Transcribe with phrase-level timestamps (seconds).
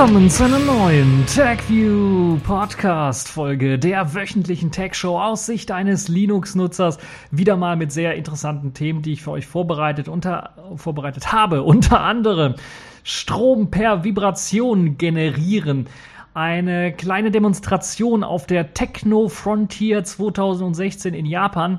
[0.00, 6.96] Willkommen zu einer neuen TechView Podcast Folge der wöchentlichen Tech Show aus Sicht eines Linux-Nutzers.
[7.30, 11.62] Wieder mal mit sehr interessanten Themen, die ich für euch vorbereitet, unter, vorbereitet habe.
[11.64, 12.54] Unter anderem
[13.04, 15.86] Strom per Vibration generieren.
[16.32, 21.78] Eine kleine Demonstration auf der Techno Frontier 2016 in Japan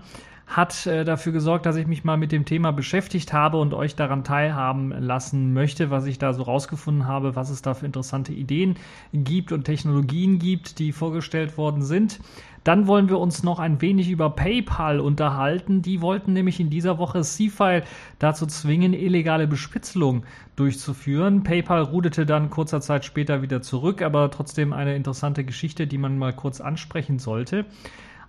[0.52, 3.96] hat äh, dafür gesorgt, dass ich mich mal mit dem Thema beschäftigt habe und euch
[3.96, 8.34] daran teilhaben lassen möchte, was ich da so rausgefunden habe, was es da für interessante
[8.34, 8.76] Ideen
[9.14, 12.20] gibt und Technologien gibt, die vorgestellt worden sind.
[12.66, 15.82] Dann wollen wir uns noch ein wenig über PayPal unterhalten.
[15.82, 17.84] Die wollten nämlich in dieser Woche C-File
[18.20, 20.24] dazu zwingen, illegale Bespitzelung
[20.58, 21.44] durchzuführen.
[21.44, 26.20] PayPal rudete dann kurzer Zeit später wieder zurück, aber trotzdem eine interessante Geschichte, die man
[26.20, 27.66] mal kurz ansprechen sollte.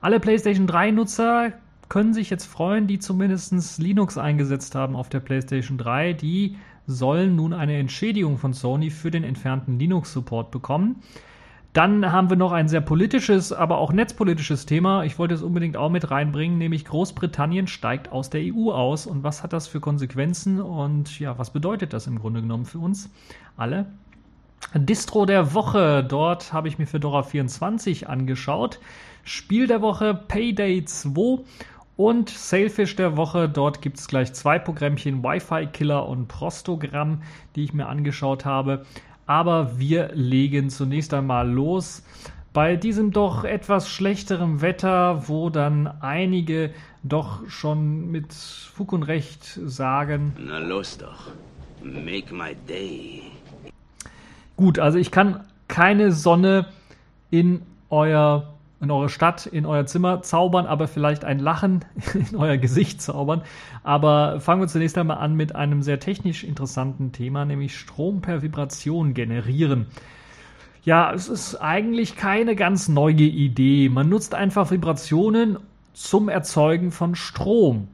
[0.01, 1.53] Alle PlayStation 3 Nutzer
[1.93, 6.15] können sich jetzt freuen, die zumindest Linux eingesetzt haben auf der PlayStation 3.
[6.15, 11.03] Die sollen nun eine Entschädigung von Sony für den entfernten Linux-Support bekommen.
[11.75, 15.05] Dann haben wir noch ein sehr politisches, aber auch netzpolitisches Thema.
[15.05, 19.07] Ich wollte es unbedingt auch mit reinbringen, nämlich Großbritannien steigt aus der EU aus.
[19.07, 22.79] Und was hat das für Konsequenzen und ja, was bedeutet das im Grunde genommen für
[22.79, 23.11] uns
[23.59, 23.85] alle?
[24.75, 28.81] Distro der Woche, dort habe ich mir Fedora 24 angeschaut.
[29.25, 31.45] Spiel der Woche Payday 2
[31.97, 37.23] und Sailfish der Woche, dort gibt es gleich zwei Programmchen, Wi-Fi Killer und Prostogramm,
[37.55, 38.87] die ich mir angeschaut habe.
[39.27, 42.03] Aber wir legen zunächst einmal los.
[42.53, 46.71] Bei diesem doch etwas schlechteren Wetter, wo dann einige
[47.03, 50.35] doch schon mit Fug und Recht sagen.
[50.39, 51.31] Na los doch.
[51.83, 53.23] Make my day.
[54.57, 56.67] Gut, also ich kann keine Sonne
[57.31, 58.52] in euer
[58.83, 61.85] in eure Stadt, in euer Zimmer zaubern, aber vielleicht ein Lachen
[62.15, 63.43] in euer Gesicht zaubern.
[63.85, 68.43] Aber fangen wir zunächst einmal an mit einem sehr technisch interessanten Thema, nämlich Strom per
[68.43, 69.87] Vibration generieren.
[70.83, 73.89] Ja, es ist eigentlich keine ganz neue Idee.
[73.89, 75.59] Man nutzt einfach Vibrationen
[75.93, 77.87] zum Erzeugen von Strom.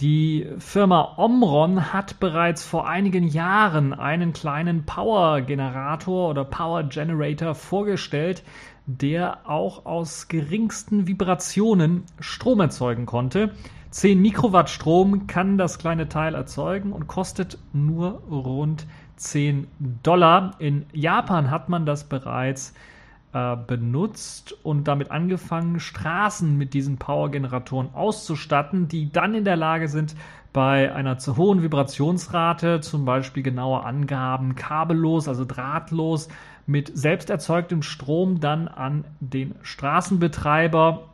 [0.00, 8.42] Die Firma Omron hat bereits vor einigen Jahren einen kleinen Power-Generator oder Power-Generator vorgestellt,
[8.86, 13.52] der auch aus geringsten Vibrationen Strom erzeugen konnte.
[13.90, 18.86] 10 Mikrowatt Strom kann das kleine Teil erzeugen und kostet nur rund
[19.16, 19.66] 10
[20.02, 20.52] Dollar.
[20.58, 22.72] In Japan hat man das bereits
[23.32, 29.88] äh, benutzt und damit angefangen, Straßen mit diesen Power-Generatoren auszustatten, die dann in der Lage
[29.88, 30.14] sind,
[30.52, 36.28] bei einer zu hohen Vibrationsrate, zum Beispiel genaue Angaben kabellos, also drahtlos,
[36.70, 41.08] mit selbst erzeugtem Strom dann an den Straßenbetreiber,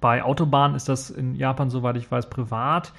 [0.00, 2.92] bei Autobahnen ist das in Japan, soweit ich weiß, privat,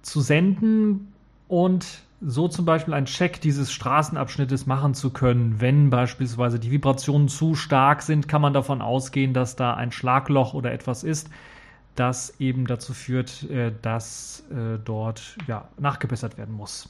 [0.00, 1.12] zu senden
[1.46, 1.86] und
[2.22, 5.60] so zum Beispiel einen Check dieses Straßenabschnittes machen zu können.
[5.60, 10.54] Wenn beispielsweise die Vibrationen zu stark sind, kann man davon ausgehen, dass da ein Schlagloch
[10.54, 11.28] oder etwas ist,
[11.94, 16.88] das eben dazu führt, äh, dass äh, dort ja, nachgebessert werden muss.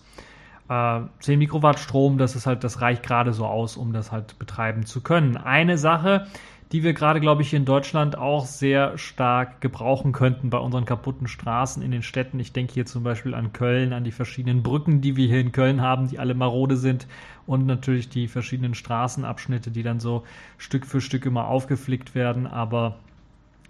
[0.68, 4.38] 10 äh, Mikrowatt Strom, das ist halt, das reicht gerade so aus, um das halt
[4.38, 5.38] betreiben zu können.
[5.38, 6.26] Eine Sache,
[6.72, 11.26] die wir gerade, glaube ich, in Deutschland auch sehr stark gebrauchen könnten bei unseren kaputten
[11.26, 12.38] Straßen in den Städten.
[12.38, 15.52] Ich denke hier zum Beispiel an Köln, an die verschiedenen Brücken, die wir hier in
[15.52, 17.06] Köln haben, die alle marode sind
[17.46, 20.24] und natürlich die verschiedenen Straßenabschnitte, die dann so
[20.58, 22.96] Stück für Stück immer aufgeflickt werden, aber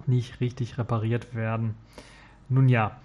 [0.06, 1.75] nicht richtig repariert werden.
[2.48, 2.97] Nun ja,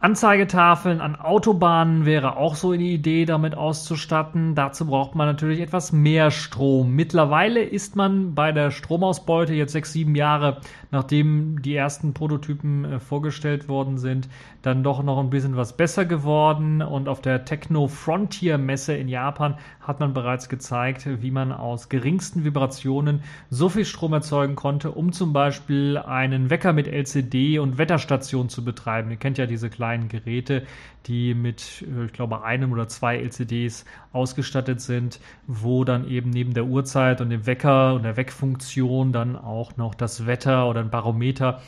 [0.00, 4.54] Anzeigetafeln an Autobahnen wäre auch so eine Idee, damit auszustatten.
[4.54, 6.94] Dazu braucht man natürlich etwas mehr Strom.
[6.94, 10.58] Mittlerweile ist man bei der Stromausbeute jetzt sechs, sieben Jahre,
[10.92, 14.28] nachdem die ersten Prototypen äh, vorgestellt worden sind,
[14.62, 16.80] dann doch noch ein bisschen was besser geworden.
[16.80, 21.88] Und auf der Techno Frontier Messe in Japan hat man bereits gezeigt, wie man aus
[21.88, 27.78] geringsten Vibrationen so viel Strom erzeugen konnte, um zum Beispiel einen Wecker mit LCD und
[27.78, 29.10] Wetterstation zu betreiben.
[29.10, 30.66] Ihr kennt ja diese kleinen kleinen Geräte,
[31.06, 36.52] die mit, äh, ich glaube, einem oder zwei LCDs ausgestattet sind, wo dann eben neben
[36.52, 40.90] der Uhrzeit und dem Wecker und der Weckfunktion dann auch noch das Wetter oder ein
[40.90, 41.62] Barometer,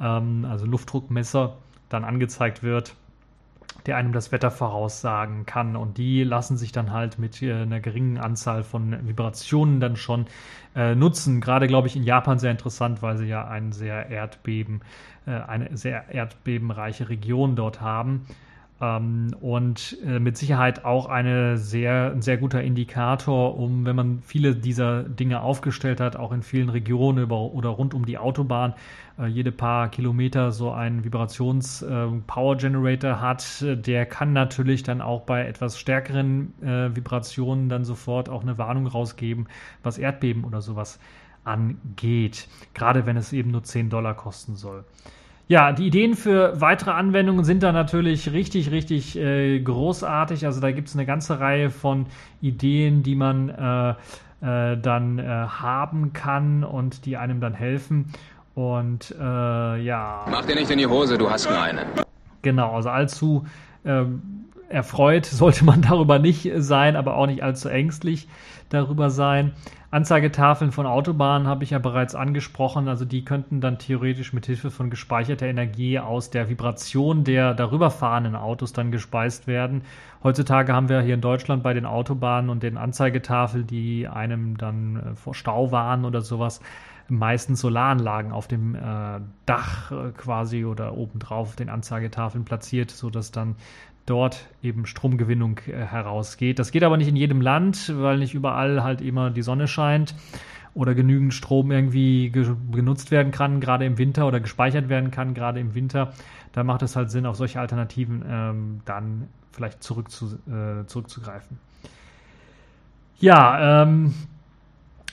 [0.00, 1.58] ähm, also Luftdruckmesser,
[1.90, 2.94] dann angezeigt wird
[3.86, 5.76] der einem das Wetter voraussagen kann.
[5.76, 10.26] Und die lassen sich dann halt mit äh, einer geringen Anzahl von Vibrationen dann schon
[10.74, 11.40] äh, nutzen.
[11.40, 14.82] Gerade, glaube ich, in Japan sehr interessant, weil sie ja ein sehr Erdbeben,
[15.26, 18.26] äh, eine sehr erdbebenreiche Region dort haben.
[18.78, 24.22] Ähm, und äh, mit Sicherheit auch eine sehr, ein sehr guter Indikator, um, wenn man
[24.22, 28.74] viele dieser Dinge aufgestellt hat, auch in vielen Regionen über, oder rund um die Autobahn,
[29.18, 35.22] äh, jede paar Kilometer so einen Vibrations-Power äh, Generator hat, der kann natürlich dann auch
[35.22, 39.48] bei etwas stärkeren äh, Vibrationen dann sofort auch eine Warnung rausgeben,
[39.82, 40.98] was Erdbeben oder sowas
[41.44, 42.48] angeht.
[42.74, 44.84] Gerade wenn es eben nur 10 Dollar kosten soll.
[45.48, 50.44] Ja, die Ideen für weitere Anwendungen sind da natürlich richtig, richtig äh, großartig.
[50.44, 52.06] Also da gibt es eine ganze Reihe von
[52.40, 53.90] Ideen, die man äh,
[54.40, 58.12] äh, dann äh, haben kann und die einem dann helfen.
[58.56, 60.26] Und äh, ja.
[60.28, 61.86] Mach dir nicht in die Hose, du hast nur eine.
[62.42, 63.46] Genau, also allzu
[63.84, 68.26] ähm, erfreut sollte man darüber nicht sein, aber auch nicht allzu ängstlich
[68.68, 69.52] darüber sein.
[69.96, 72.86] Anzeigetafeln von Autobahnen habe ich ja bereits angesprochen.
[72.86, 77.90] Also die könnten dann theoretisch mit Hilfe von gespeicherter Energie aus der Vibration der darüber
[77.90, 79.84] fahrenden Autos dann gespeist werden.
[80.22, 84.96] Heutzutage haben wir hier in Deutschland bei den Autobahnen und den Anzeigetafeln, die einem dann
[84.96, 86.60] äh, vor Stau warnen oder sowas,
[87.08, 93.56] meistens Solaranlagen auf dem äh, Dach äh, quasi oder obendrauf den Anzeigetafeln platziert, sodass dann
[94.06, 96.58] dort eben Stromgewinnung äh, herausgeht.
[96.58, 100.14] Das geht aber nicht in jedem Land, weil nicht überall halt immer die Sonne scheint
[100.74, 105.34] oder genügend Strom irgendwie ge genutzt werden kann, gerade im Winter oder gespeichert werden kann,
[105.34, 106.12] gerade im Winter.
[106.52, 111.58] Da macht es halt Sinn, auf solche Alternativen ähm, dann vielleicht zurück zu, äh, zurückzugreifen.
[113.18, 114.14] Ja, ähm,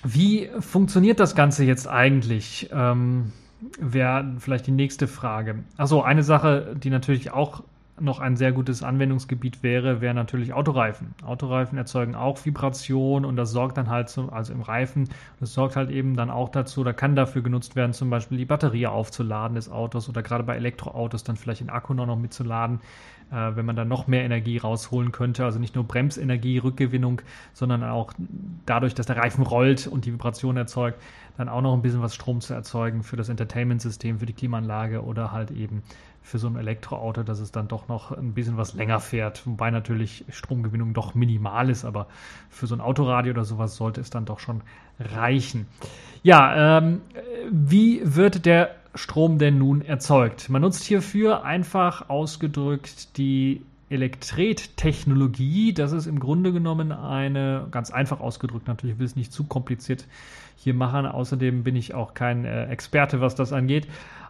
[0.04, 2.70] wie funktioniert das Ganze jetzt eigentlich?
[2.74, 3.32] Ähm,
[3.80, 5.64] Wäre vielleicht die nächste Frage.
[5.78, 7.64] Achso, eine Sache, die natürlich auch
[8.00, 11.14] noch ein sehr gutes Anwendungsgebiet wäre, wäre natürlich Autoreifen.
[11.24, 15.10] Autoreifen erzeugen auch Vibration und das sorgt dann halt, zum, also im Reifen,
[15.40, 18.46] das sorgt halt eben dann auch dazu, oder kann dafür genutzt werden, zum Beispiel die
[18.46, 22.80] Batterie aufzuladen des Autos oder gerade bei Elektroautos dann vielleicht den Akku noch, mitzuladen,
[23.32, 25.46] äh, wenn man dann noch mehr Energie rausholen könnte.
[25.46, 27.22] Also nicht nur Bremsenergie, Rückgewinnung,
[27.54, 28.14] sondern auch
[28.66, 31.00] dadurch, dass der Reifen rollt und die Vibration erzeugt,
[31.38, 35.04] dann auch noch ein bisschen was Strom zu erzeugen für das Entertainment-System, für die Klimaanlage
[35.04, 35.84] oder halt eben
[36.24, 39.46] für so ein Elektroauto, dass es dann doch noch ein bisschen was länger fährt.
[39.46, 42.08] Wobei natürlich Stromgewinnung doch minimal ist, aber
[42.50, 44.62] für so ein Autoradio oder sowas sollte es dann doch schon
[45.00, 45.68] reichen.
[46.24, 47.02] Ja, ähm,
[47.52, 50.50] wie wird der Strom denn nun erzeugt?
[50.50, 55.74] Man nutzt hierfür einfach ausgedrückt die Elektret-Technologie.
[55.74, 60.08] Das ist im Grunde genommen eine, ganz einfach ausgedrückt, natürlich will es nicht zu kompliziert
[60.56, 61.06] hier machen.
[61.06, 63.88] Außerdem bin ich auch kein äh, Experte, was das angeht.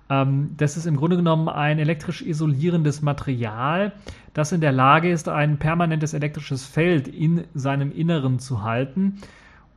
[0.09, 3.93] Ähm, das ist im Grunde genommen ein elektrisch isolierendes Material,
[4.33, 9.19] das in der Lage ist, ein permanentes elektrisches Feld in seinem Inneren zu halten.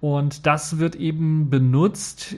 [0.01, 2.37] Und das wird eben benutzt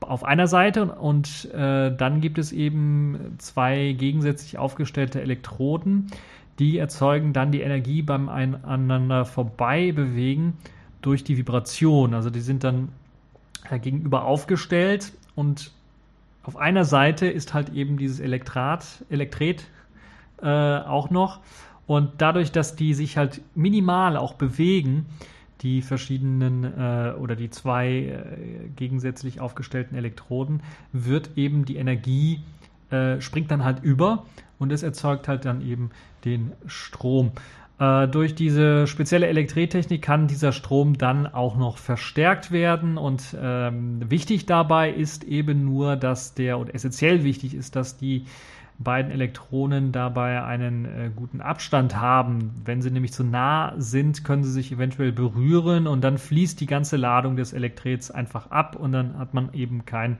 [0.00, 6.08] auf einer Seite und äh, dann gibt es eben zwei gegensätzlich aufgestellte Elektroden,
[6.58, 10.54] die erzeugen dann die Energie beim einander vorbei bewegen
[11.00, 12.14] durch die Vibration.
[12.14, 12.88] Also die sind dann
[13.70, 15.72] äh, gegenüber aufgestellt und
[16.42, 19.64] auf einer Seite ist halt eben dieses Elektrat, Elektret
[20.42, 21.40] äh, auch noch.
[21.86, 25.06] Und dadurch, dass die sich halt minimal auch bewegen,
[25.60, 30.62] die verschiedenen äh, oder die zwei äh, gegensätzlich aufgestellten Elektroden,
[30.92, 32.40] wird eben die Energie,
[32.90, 34.26] äh, springt dann halt über
[34.58, 35.90] und es erzeugt halt dann eben
[36.24, 37.32] den Strom.
[37.82, 44.08] Äh, durch diese spezielle Elektretechnik kann dieser Strom dann auch noch verstärkt werden und ähm,
[44.08, 48.26] wichtig dabei ist eben nur, dass der, und essentiell wichtig ist, dass die
[48.78, 52.52] beiden Elektronen dabei einen äh, guten Abstand haben.
[52.64, 56.66] Wenn sie nämlich zu nah sind, können sie sich eventuell berühren und dann fließt die
[56.66, 60.18] ganze Ladung des Elektrets einfach ab und dann hat man eben kein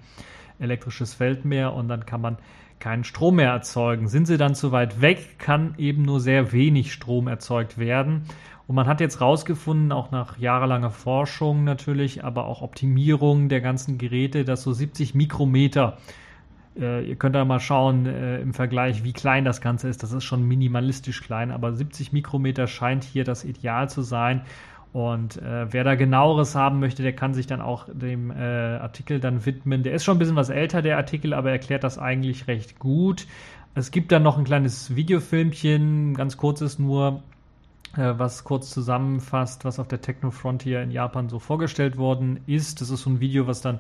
[0.59, 2.39] elektrisches Feld mehr und dann kann man
[2.83, 4.09] keinen Strom mehr erzeugen.
[4.09, 8.25] Sind sie dann zu weit weg, kann eben nur sehr wenig Strom erzeugt werden.
[8.67, 13.99] Und man hat jetzt herausgefunden, auch nach jahrelanger Forschung natürlich, aber auch Optimierung der ganzen
[13.99, 15.99] Geräte, dass so 70 Mikrometer,
[16.77, 20.03] äh, ihr könnt da mal schauen äh, im Vergleich, wie klein das Ganze ist.
[20.03, 24.43] Das ist schon minimalistisch klein, aber 70 Mikrometer scheint hier das Ideal zu sein.
[24.93, 29.21] Und äh, wer da genaueres haben möchte, der kann sich dann auch dem äh, Artikel
[29.21, 29.83] dann widmen.
[29.83, 33.27] Der ist schon ein bisschen was älter, der Artikel, aber erklärt das eigentlich recht gut.
[33.75, 37.23] Es gibt dann noch ein kleines Videofilmchen, ganz kurzes nur,
[37.97, 42.83] äh, was kurz zusammenfasst, was auf der Techno Frontier in Japan so vorgestellt worden ist.
[42.83, 43.79] Das ist so ein Video, was dann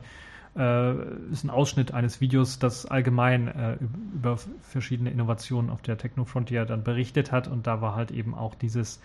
[0.56, 0.94] äh,
[1.30, 3.76] ist ein Ausschnitt eines Videos, das allgemein äh,
[4.14, 7.48] über verschiedene Innovationen auf der Techno Frontier dann berichtet hat.
[7.48, 8.98] Und da war halt eben auch dieses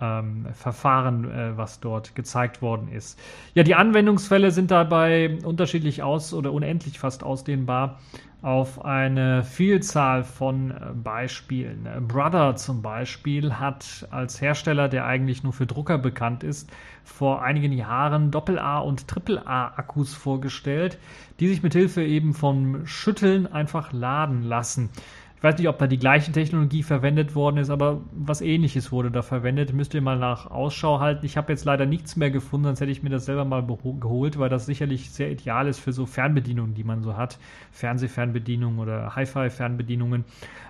[0.00, 3.18] ähm, Verfahren, äh, was dort gezeigt worden ist.
[3.54, 7.98] Ja, die Anwendungsfälle sind dabei unterschiedlich aus oder unendlich fast ausdehnbar.
[8.42, 11.88] auf eine Vielzahl von äh, Beispielen.
[12.06, 16.70] Brother zum Beispiel hat als Hersteller, der eigentlich nur für Drucker bekannt ist,
[17.02, 20.98] vor einigen Jahren Doppel-A und Triple-A-Akkus vorgestellt,
[21.40, 24.90] die sich mit Hilfe eben vom Schütteln einfach laden lassen.
[25.46, 29.12] Ich weiß nicht, ob da die gleiche Technologie verwendet worden ist, aber was ähnliches wurde
[29.12, 29.72] da verwendet.
[29.72, 31.24] Müsst ihr mal nach Ausschau halten.
[31.24, 34.40] Ich habe jetzt leider nichts mehr gefunden, sonst hätte ich mir das selber mal geholt,
[34.40, 37.38] weil das sicherlich sehr ideal ist für so Fernbedienungen, die man so hat.
[37.70, 40.24] Fernsehfernbedienungen oder Hi-Fi-Fernbedienungen.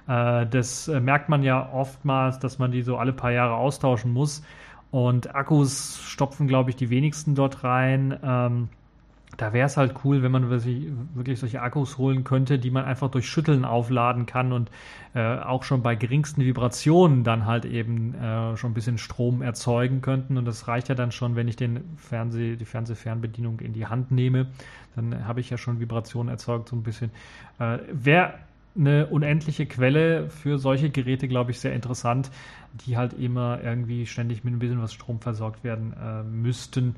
[0.08, 4.12] Äh, das äh, merkt man ja oftmals, dass man die so alle paar Jahre austauschen
[4.12, 4.44] muss.
[4.90, 8.18] Und Akkus stopfen, glaube ich, die wenigsten dort rein.
[8.22, 8.68] Ähm,
[9.36, 13.10] da wäre es halt cool, wenn man wirklich solche Akkus holen könnte, die man einfach
[13.10, 14.70] durch Schütteln aufladen kann und
[15.14, 20.00] äh, auch schon bei geringsten Vibrationen dann halt eben äh, schon ein bisschen Strom erzeugen
[20.00, 20.38] könnten.
[20.38, 24.10] Und das reicht ja dann schon, wenn ich den Fernseh, die Fernsehfernbedienung in die Hand
[24.10, 24.46] nehme.
[24.94, 27.10] Dann habe ich ja schon Vibrationen erzeugt, so ein bisschen.
[27.58, 28.34] Äh, wäre
[28.78, 32.30] eine unendliche Quelle für solche Geräte, glaube ich, sehr interessant,
[32.86, 36.94] die halt immer irgendwie ständig mit ein bisschen was Strom versorgt werden äh, müssten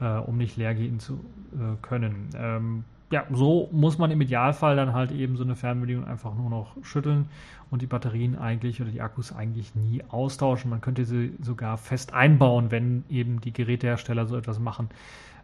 [0.00, 1.14] äh, um nicht leer gehen zu
[1.52, 2.30] äh, können.
[2.34, 6.48] Ähm, ja, so muss man im Idealfall dann halt eben so eine Fernbedienung einfach nur
[6.48, 7.28] noch schütteln
[7.70, 10.70] und die Batterien eigentlich oder die Akkus eigentlich nie austauschen.
[10.70, 14.90] Man könnte sie sogar fest einbauen, wenn eben die Gerätehersteller so etwas machen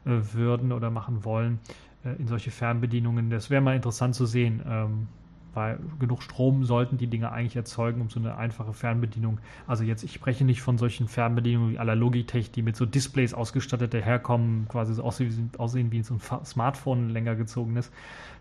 [0.05, 1.59] äh, würden oder machen wollen
[2.05, 3.31] äh, in solche Fernbedienungen.
[3.31, 4.63] Das wäre mal interessant zu sehen.
[4.65, 5.09] Ähm,
[5.57, 9.39] weil genug Strom sollten die Dinge eigentlich erzeugen, um so eine einfache Fernbedienung.
[9.67, 13.35] Also jetzt, ich spreche nicht von solchen Fernbedienungen wie aller Logitech, die mit so Displays
[13.35, 17.91] ausgestattet daherkommen, quasi so aussehen, aussehen wie so ein Smartphone länger gezogenes,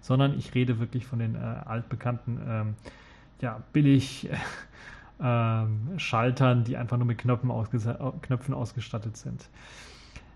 [0.02, 2.76] sondern ich rede wirklich von den äh, altbekannten, ähm,
[3.42, 4.30] ja, billig
[5.20, 7.50] äh, Schaltern, die einfach nur mit Knöpfen,
[8.22, 9.50] Knöpfen ausgestattet sind.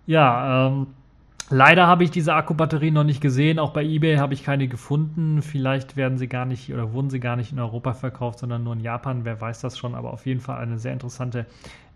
[0.08, 0.88] Ja, ähm,
[1.52, 3.58] Leider habe ich diese Akkubatterien noch nicht gesehen.
[3.58, 5.42] Auch bei eBay habe ich keine gefunden.
[5.42, 8.74] Vielleicht werden sie gar nicht oder wurden sie gar nicht in Europa verkauft, sondern nur
[8.74, 9.26] in Japan.
[9.26, 9.96] Wer weiß das schon.
[9.96, 11.48] Aber auf jeden Fall eine sehr interessante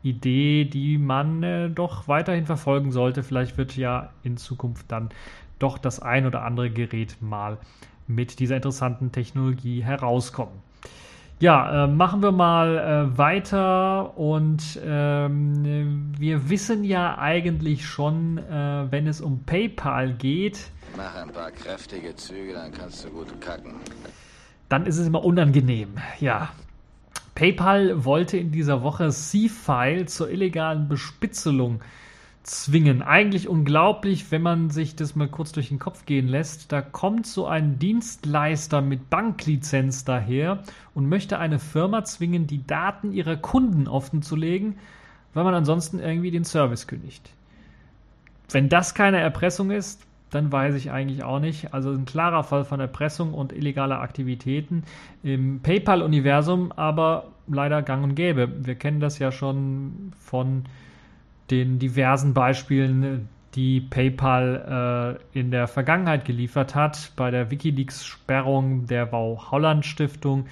[0.02, 3.22] Idee, die man äh, doch weiterhin verfolgen sollte.
[3.22, 5.10] Vielleicht wird ja in Zukunft dann
[5.60, 7.58] doch das ein oder andere Gerät mal
[8.08, 10.73] mit dieser interessanten Technologie herauskommen.
[11.40, 18.92] Ja, äh, machen wir mal äh, weiter und ähm, wir wissen ja eigentlich schon, äh,
[18.92, 20.72] wenn es um PayPal geht.
[20.96, 23.74] Mach ein paar kräftige Züge, dann kannst du gut kacken.
[24.70, 26.50] Dann ist es immer unangenehm, ja.
[27.36, 31.82] PayPal wollte in dieser Woche C-File zur illegalen Bespitzelung
[32.44, 33.02] zwingen.
[33.02, 36.72] Eigentlich unglaublich, wenn man sich das mal kurz durch den Kopf gehen lässt.
[36.72, 40.62] Da kommt so ein Dienstleister mit Banklizenz daher
[40.94, 44.76] und möchte eine Firma zwingen, die Daten ihrer Kunden offenzulegen,
[45.34, 47.30] weil man ansonsten irgendwie den Service kündigt.
[48.52, 51.74] Wenn das keine Erpressung ist, dann weiß ich eigentlich auch nicht.
[51.74, 54.84] Also ein klarer Fall von Erpressung und illegaler Aktivitäten
[55.24, 58.66] im PayPal-Universum, aber leider gang und gäbe.
[58.66, 60.66] Wir kennen das ja schon von
[61.54, 69.06] den diversen Beispielen, die PayPal äh, in der Vergangenheit geliefert hat, bei der Wikileaks-Sperrung der
[69.06, 70.48] Bau Holland Stiftung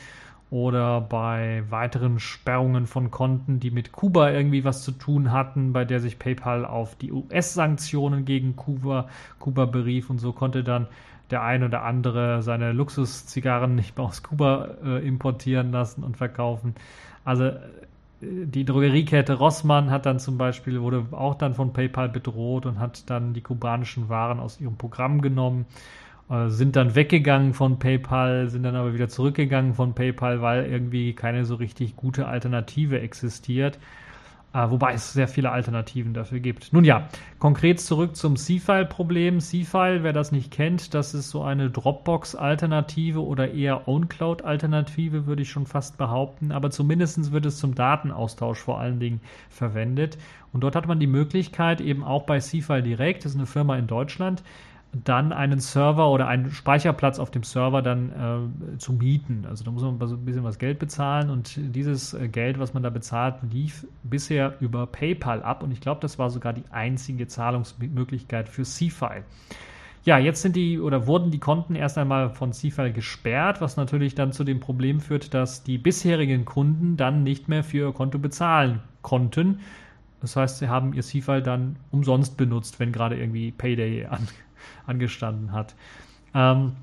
[0.51, 5.85] oder bei weiteren Sperrungen von Konten, die mit Kuba irgendwie was zu tun hatten, bei
[5.85, 9.07] der sich PayPal auf die US-Sanktionen gegen Kuba,
[9.39, 10.87] Kuba berief und so konnte dann
[11.31, 16.75] der ein oder andere seine Luxuszigarren nicht mehr aus Kuba äh, importieren lassen und verkaufen.
[17.23, 17.51] Also
[18.21, 23.09] die Drogeriekette Rossmann hat dann zum Beispiel, wurde auch dann von PayPal bedroht und hat
[23.09, 25.65] dann die kubanischen Waren aus ihrem Programm genommen,
[26.29, 31.13] äh, sind dann weggegangen von PayPal, sind dann aber wieder zurückgegangen von PayPal, weil irgendwie
[31.13, 33.79] keine so richtig gute Alternative existiert.
[34.53, 36.73] Äh, wobei es sehr viele Alternativen dafür gibt.
[36.73, 37.07] Nun ja,
[37.39, 39.39] konkret zurück zum C-File-Problem.
[39.39, 45.49] C-File, wer das nicht kennt, das ist so eine Dropbox-Alternative oder eher OwnCloud-Alternative, würde ich
[45.49, 46.51] schon fast behaupten.
[46.51, 50.17] Aber zumindest wird es zum Datenaustausch vor allen Dingen verwendet.
[50.51, 53.77] Und dort hat man die Möglichkeit, eben auch bei C-File direkt, das ist eine Firma
[53.77, 54.43] in Deutschland,
[54.93, 59.45] dann einen Server oder einen Speicherplatz auf dem Server dann äh, zu mieten.
[59.47, 62.83] Also da muss man ein bisschen was Geld bezahlen und dieses äh, Geld, was man
[62.83, 67.27] da bezahlt, lief bisher über PayPal ab und ich glaube, das war sogar die einzige
[67.27, 69.23] Zahlungsmöglichkeit für C-File.
[70.03, 74.15] Ja, jetzt sind die oder wurden die Konten erst einmal von C-File gesperrt, was natürlich
[74.15, 78.17] dann zu dem Problem führt, dass die bisherigen Kunden dann nicht mehr für ihr Konto
[78.17, 79.59] bezahlen konnten.
[80.19, 84.27] Das heißt, sie haben ihr C-File dann umsonst benutzt, wenn gerade irgendwie Payday an,
[84.85, 85.75] angestanden hat.
[86.33, 86.73] Ähm,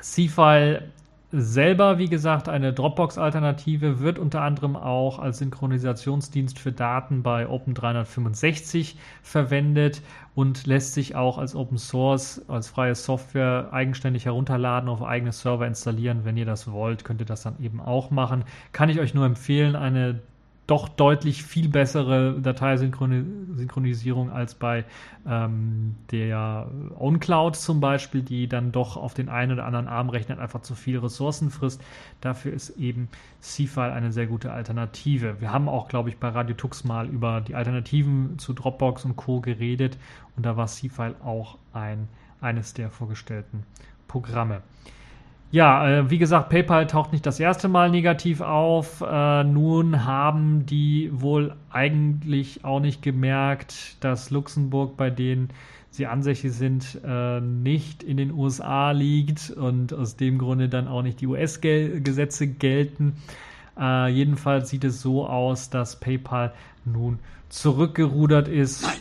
[0.00, 0.90] C-File
[1.32, 8.96] selber, wie gesagt, eine Dropbox-Alternative, wird unter anderem auch als Synchronisationsdienst für Daten bei Open365
[9.22, 10.02] verwendet
[10.34, 15.66] und lässt sich auch als Open Source, als freie Software eigenständig herunterladen, auf eigene Server
[15.66, 16.24] installieren.
[16.24, 18.44] Wenn ihr das wollt, könnt ihr das dann eben auch machen.
[18.72, 20.20] Kann ich euch nur empfehlen, eine
[20.70, 24.84] doch deutlich viel bessere Dateisynchronisierung als bei
[25.26, 30.62] ähm, der OwnCloud zum Beispiel, die dann doch auf den einen oder anderen Arm-Rechner einfach
[30.62, 31.82] zu viel Ressourcen frisst.
[32.20, 33.08] Dafür ist eben
[33.40, 35.40] C-File eine sehr gute Alternative.
[35.40, 39.16] Wir haben auch, glaube ich, bei Radio Tux mal über die Alternativen zu Dropbox und
[39.16, 39.40] Co.
[39.40, 39.98] geredet
[40.36, 42.08] und da war C-File auch ein,
[42.40, 43.64] eines der vorgestellten
[44.06, 44.62] Programme.
[45.52, 49.00] Ja, äh, wie gesagt, PayPal taucht nicht das erste Mal negativ auf.
[49.00, 55.48] Äh, nun haben die wohl eigentlich auch nicht gemerkt, dass Luxemburg, bei denen
[55.90, 61.02] sie ansässig sind, äh, nicht in den USA liegt und aus dem Grunde dann auch
[61.02, 63.14] nicht die US-Gesetze gelten.
[64.08, 66.52] Jedenfalls sieht es so aus, dass PayPal
[66.84, 68.82] nun zurückgerudert ist.
[68.82, 68.98] Nein,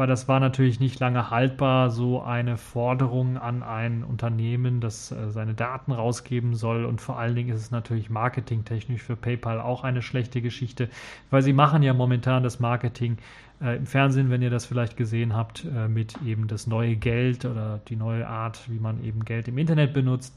[0.00, 5.30] weil das war natürlich nicht lange haltbar, so eine Forderung an ein Unternehmen, das äh,
[5.30, 6.86] seine Daten rausgeben soll.
[6.86, 10.88] Und vor allen Dingen ist es natürlich marketingtechnisch für PayPal auch eine schlechte Geschichte,
[11.28, 13.18] weil sie machen ja momentan das Marketing
[13.60, 17.44] äh, im Fernsehen, wenn ihr das vielleicht gesehen habt, äh, mit eben das neue Geld
[17.44, 20.34] oder die neue Art, wie man eben Geld im Internet benutzt,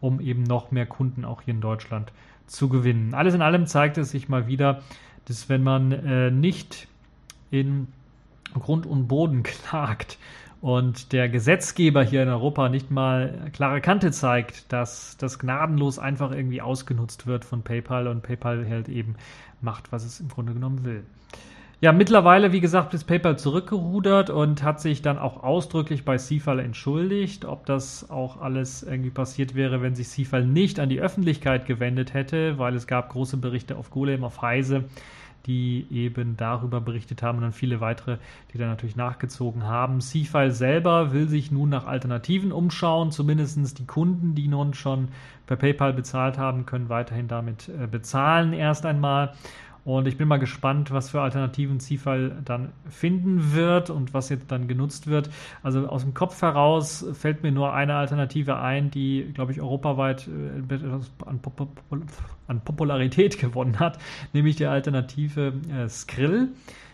[0.00, 2.12] um eben noch mehr Kunden auch hier in Deutschland
[2.46, 3.14] zu gewinnen.
[3.14, 4.82] Alles in allem zeigt es sich mal wieder,
[5.24, 6.86] dass wenn man nicht
[7.50, 7.88] in
[8.54, 10.18] Grund und Boden klagt
[10.60, 16.32] und der Gesetzgeber hier in Europa nicht mal klare Kante zeigt, dass das gnadenlos einfach
[16.32, 19.16] irgendwie ausgenutzt wird von PayPal und PayPal halt eben
[19.62, 21.04] macht, was es im Grunde genommen will.
[21.82, 26.58] Ja, mittlerweile, wie gesagt, ist PayPal zurückgerudert und hat sich dann auch ausdrücklich bei CFAL
[26.58, 27.46] entschuldigt.
[27.46, 32.12] Ob das auch alles irgendwie passiert wäre, wenn sich CFAL nicht an die Öffentlichkeit gewendet
[32.12, 34.84] hätte, weil es gab große Berichte auf Golem, auf Heise,
[35.46, 38.18] die eben darüber berichtet haben und dann viele weitere,
[38.52, 40.00] die dann natürlich nachgezogen haben.
[40.00, 45.08] C-File selber will sich nun nach Alternativen umschauen, zumindest die Kunden, die nun schon
[45.46, 49.32] per PayPal bezahlt haben, können weiterhin damit äh, bezahlen erst einmal.
[49.96, 54.52] Und ich bin mal gespannt, was für Alternativen Zifal dann finden wird und was jetzt
[54.52, 55.30] dann genutzt wird.
[55.64, 60.28] Also aus dem Kopf heraus fällt mir nur eine Alternative ein, die, glaube ich, europaweit
[60.28, 63.98] äh, an, Popularität gewonnen hat,
[64.32, 66.50] nämlich die Alternative äh, Skrill.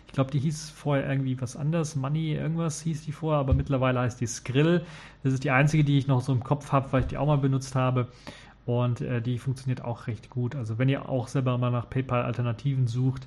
[0.07, 1.95] Ich glaube, die hieß vorher irgendwie was anderes.
[1.95, 4.83] Money, irgendwas hieß die vorher, aber mittlerweile heißt die Skrill.
[5.21, 7.27] Das ist die einzige, die ich noch so im Kopf habe, weil ich die auch
[7.27, 8.07] mal benutzt habe.
[8.67, 10.53] Und äh, die funktioniert auch recht gut.
[10.53, 13.25] Also wenn ihr auch selber mal nach PayPal-Alternativen sucht,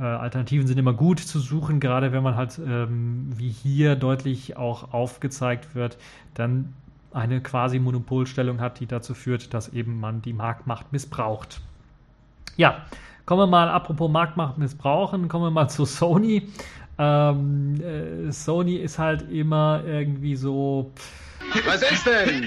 [0.00, 4.56] äh, Alternativen sind immer gut zu suchen, gerade wenn man halt, ähm, wie hier deutlich
[4.56, 5.96] auch aufgezeigt wird,
[6.34, 6.72] dann
[7.12, 11.60] eine quasi Monopolstellung hat, die dazu führt, dass eben man die Marktmacht missbraucht.
[12.56, 12.84] Ja,
[13.26, 16.48] kommen wir mal, apropos Marktmacht missbrauchen, kommen wir mal zu Sony.
[16.98, 20.90] Ähm, äh, Sony ist halt immer irgendwie so.
[21.64, 22.46] Was ist denn?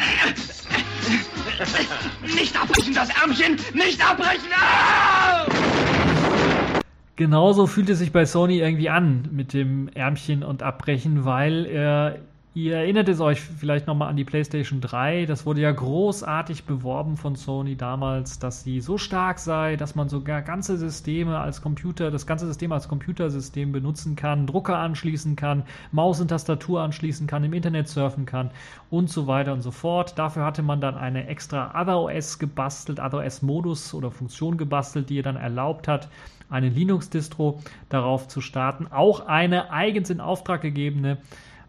[2.36, 3.58] Nicht abbrechen, das Ärmchen!
[3.74, 4.50] Nicht abbrechen!
[4.56, 5.46] Ah!
[7.16, 12.20] Genauso fühlt es sich bei Sony irgendwie an mit dem Ärmchen und Abbrechen, weil er
[12.56, 15.26] Ihr erinnert es euch vielleicht nochmal an die PlayStation 3.
[15.26, 20.08] Das wurde ja großartig beworben von Sony damals, dass sie so stark sei, dass man
[20.08, 25.64] sogar ganze Systeme als Computer, das ganze System als Computersystem benutzen kann, Drucker anschließen kann,
[25.92, 28.52] Maus und Tastatur anschließen kann, im Internet surfen kann
[28.92, 30.20] und so weiter und so fort.
[30.20, 35.38] Dafür hatte man dann eine extra OtherOS gebastelt, OtherOS-Modus oder Funktion gebastelt, die ihr dann
[35.38, 36.08] erlaubt hat,
[36.52, 38.86] eine Linux-Distro darauf zu starten.
[38.92, 41.18] Auch eine eigens in Auftrag gegebene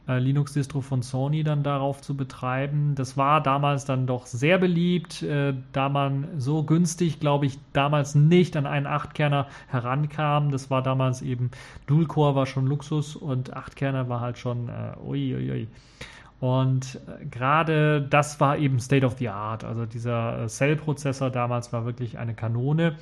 [0.08, 2.94] äh, Linux-Distro von Sony dann darauf zu betreiben.
[2.94, 8.14] Das war damals dann doch sehr beliebt, äh, da man so günstig, glaube ich, damals
[8.14, 10.50] nicht an einen 8-Kerner herankam.
[10.50, 11.50] Das war damals eben,
[11.86, 15.68] Dual-Core war schon Luxus und 8-Kerner war halt schon, äh, ui, ui, ui.
[16.40, 19.64] Und äh, gerade das war eben State of the Art.
[19.64, 22.96] Also dieser äh, Cell-Prozessor damals war wirklich eine Kanone.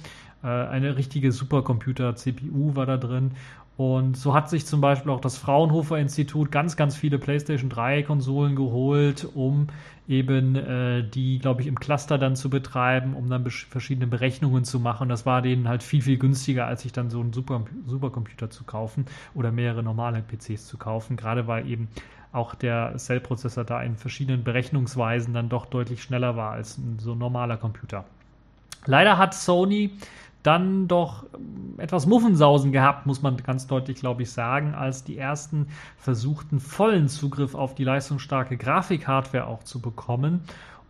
[0.45, 3.33] Äh, eine richtige Supercomputer-CPU war da drin.
[3.77, 8.03] Und so hat sich zum Beispiel auch das Fraunhofer Institut ganz, ganz viele PlayStation 3
[8.03, 9.69] Konsolen geholt, um
[10.07, 14.79] eben äh, die, glaube ich, im Cluster dann zu betreiben, um dann verschiedene Berechnungen zu
[14.79, 15.09] machen.
[15.09, 18.65] Das war denen halt viel, viel günstiger, als sich dann so einen Super Supercomputer zu
[18.65, 21.17] kaufen oder mehrere normale PCs zu kaufen.
[21.17, 21.89] Gerade weil eben
[22.33, 27.15] auch der Cell-Prozessor da in verschiedenen Berechnungsweisen dann doch deutlich schneller war als ein so
[27.15, 28.05] normaler Computer.
[28.87, 29.91] Leider hat Sony
[30.43, 35.19] dann doch ähm, etwas Muffensausen gehabt, muss man ganz deutlich, glaube ich, sagen, als die
[35.19, 40.41] ersten versuchten vollen Zugriff auf die leistungsstarke Grafikhardware auch zu bekommen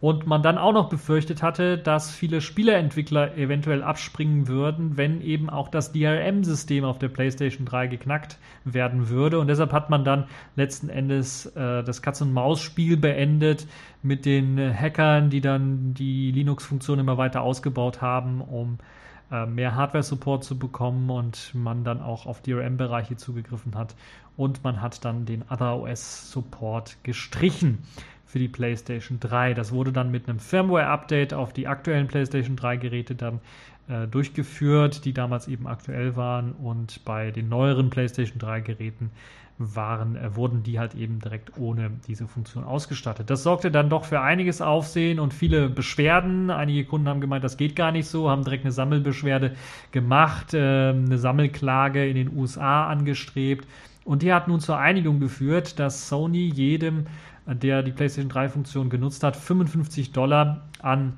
[0.01, 5.49] Und man dann auch noch befürchtet hatte, dass viele Spieleentwickler eventuell abspringen würden, wenn eben
[5.49, 9.39] auch das DRM-System auf der PlayStation 3 geknackt werden würde.
[9.39, 10.25] Und deshalb hat man dann
[10.57, 13.69] letzten Endes äh, das Katz-und-Maus-Spiel beendet
[14.03, 19.02] mit den Hackern, die dann die Linux-Funktion immer weiter ausgebaut haben, um äh,
[19.47, 23.95] mehr Hardware-Support zu bekommen und man dann auch auf DRM-Bereiche zugegriffen hat.
[24.37, 27.79] Und man hat dann den Other OS-Support gestrichen
[28.27, 29.55] für die PlayStation 3.
[29.55, 33.41] Das wurde dann mit einem Firmware-Update auf die aktuellen PlayStation 3-Geräte dann
[33.89, 36.53] äh, durchgeführt, die damals eben aktuell waren.
[36.53, 39.11] Und bei den neueren PlayStation 3-Geräten
[39.59, 43.31] waren, äh, wurden die halt eben direkt ohne diese Funktion ausgestattet.
[43.31, 46.51] Das sorgte dann doch für einiges Aufsehen und viele Beschwerden.
[46.51, 49.55] Einige Kunden haben gemeint, das geht gar nicht so, haben direkt eine Sammelbeschwerde
[49.91, 53.67] gemacht, äh, eine Sammelklage in den USA angestrebt.
[54.05, 57.07] Und die hat nun zur Einigung geführt, dass Sony jedem
[57.47, 61.17] der die PlayStation 3 Funktion genutzt hat, 55 Dollar an,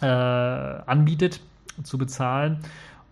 [0.00, 1.40] äh, anbietet
[1.82, 2.58] zu bezahlen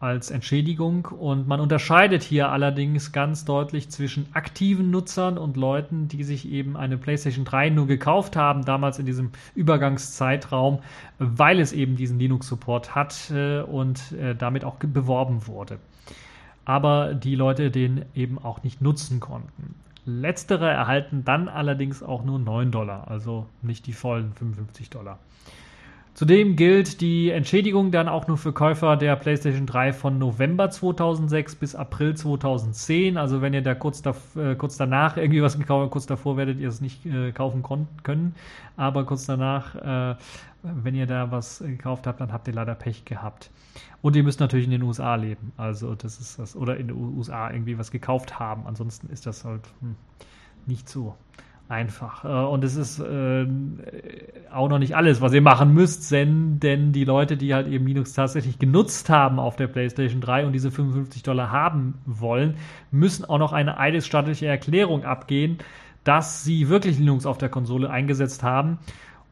[0.03, 1.07] als Entschädigung.
[1.07, 6.77] Und man unterscheidet hier allerdings ganz deutlich zwischen aktiven Nutzern und Leuten, die sich eben
[6.77, 10.81] eine PlayStation 3 nur gekauft haben, damals in diesem Übergangszeitraum,
[11.19, 15.79] weil es eben diesen Linux-Support hat äh, und äh, damit auch beworben wurde.
[16.65, 19.77] Aber die Leute den eben auch nicht nutzen konnten.
[20.05, 25.21] Letztere erhalten dann allerdings auch nur 9 Dollar, also nicht die vollen 55 Dollar.
[26.15, 31.55] Zudem gilt die Entschädigung dann auch nur für Käufer der PlayStation 3 von November 2006
[31.57, 33.17] bis April 2010.
[33.17, 36.37] Also wenn ihr da kurz, da, äh, kurz danach irgendwie was gekauft habt, kurz davor
[36.37, 37.63] werdet ihr es nicht äh, kaufen
[38.03, 38.35] können,
[38.77, 40.17] aber kurz danach, äh,
[40.63, 43.51] wenn ihr da was gekauft habt, dann habt ihr leider Pech gehabt.
[44.03, 45.53] Und ihr müsst natürlich in den USA leben.
[45.57, 48.67] Also das ist das, oder in den USA irgendwie was gekauft haben.
[48.67, 49.97] Ansonsten ist das halt hm,
[50.67, 51.17] nicht so
[51.73, 52.25] einfach.
[52.25, 53.47] Äh, und es ist äh,
[54.53, 57.87] auch noch nicht alles, was ihr machen müsst, denn, denn die Leute, die halt eben
[57.87, 62.57] Linux tatsächlich genutzt haben auf der PlayStation 3 und diese 55 Dollar haben wollen,
[62.91, 65.59] müssen auch noch eine eidesstattliche Erklärung abgehen,
[66.05, 68.79] dass sie wirklich Linux auf der Konsole eingesetzt haben.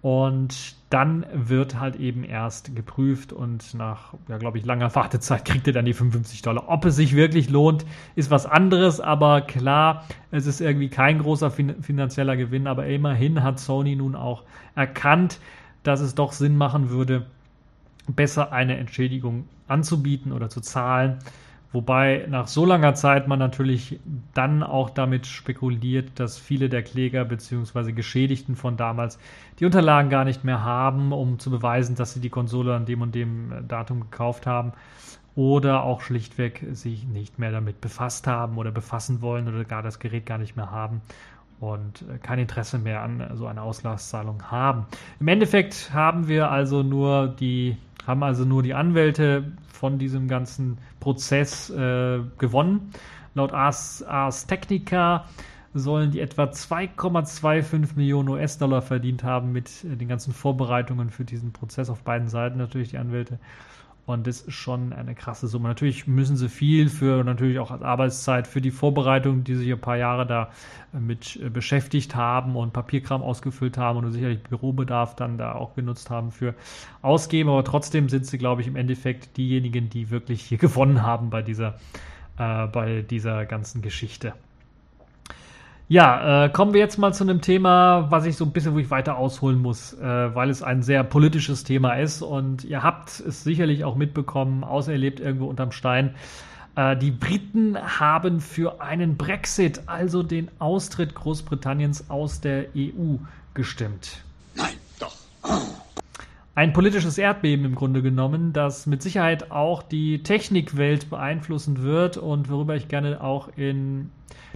[0.03, 5.67] Und dann wird halt eben erst geprüft und nach, ja, glaube ich, langer Wartezeit kriegt
[5.67, 6.65] ihr dann die 55 Dollar.
[6.69, 7.85] Ob es sich wirklich lohnt,
[8.17, 13.43] ist was anderes, aber klar, es ist irgendwie kein großer fin finanzieller Gewinn, aber immerhin
[13.43, 15.39] hat Sony nun auch erkannt,
[15.83, 17.27] dass es doch Sinn machen würde,
[18.09, 21.19] besser eine Entschädigung anzubieten oder zu zahlen
[21.73, 24.01] Wobei nach so langer Zeit man natürlich
[24.35, 27.93] dann auch damit spekuliert, dass viele der Kläger bzw.
[27.93, 29.21] Geschädigten von damals
[29.61, 33.03] die Unterlagen gar nicht mehr haben, um zu beweisen, dass sie die Konsole an dem
[33.03, 34.73] und dem Datum gekauft haben
[35.37, 40.01] oder auch schlichtweg sich nicht mehr damit befasst haben oder befassen wollen oder gar das
[40.01, 41.03] Gerät gar nicht mehr haben
[41.61, 44.87] und kein Interesse mehr an so einer Auslasszahlung haben.
[45.21, 50.79] Im Endeffekt haben wir also nur die haben also nur die Anwälte von diesem ganzen
[51.01, 52.91] Prozess äh, gewonnen.
[53.35, 55.27] Laut Ars, Ars Technica
[55.73, 61.53] sollen die etwa 2,25 Millionen US-Dollar verdient haben mit äh, den ganzen Vorbereitungen für diesen
[61.53, 63.39] Prozess auf beiden Seiten natürlich die Anwälte.
[64.11, 65.69] Und das ist schon eine krasse Summe.
[65.69, 69.81] Natürlich müssen sie viel für natürlich auch als Arbeitszeit für die Vorbereitung, die sich ein
[69.81, 70.51] paar Jahre da
[70.93, 75.75] äh, mit äh, beschäftigt haben und Papierkram ausgefüllt haben und sicherlich Bürobedarf dann da auch
[75.75, 76.55] genutzt haben für
[77.03, 77.51] ausgeben.
[77.51, 81.43] Aber trotzdem sind sie, glaube ich, im Endeffekt diejenigen, die wirklich hier gewonnen haben bei
[81.43, 81.79] dieser,
[82.39, 84.35] äh, bei dieser ganzen Geschichte.
[85.91, 88.79] Ja, äh, kommen wir jetzt mal zu einem Thema, was ich so ein bisschen, wo
[88.79, 93.19] ich weiter ausholen muss, äh, weil es ein sehr politisches Thema ist und ihr habt
[93.19, 96.15] es sicherlich auch mitbekommen, außer ihr lebt irgendwo unterm Stein.
[96.77, 103.17] Äh, die Briten haben für einen Brexit, also den Austritt Großbritanniens aus der EU,
[103.55, 104.23] gestimmt.
[104.55, 105.17] Nein, doch.
[106.55, 112.49] Ein politisches Erdbeben im Grunde genommen, das mit Sicherheit auch die Technikwelt beeinflussen wird und
[112.49, 114.13] worüber ich gerne auch in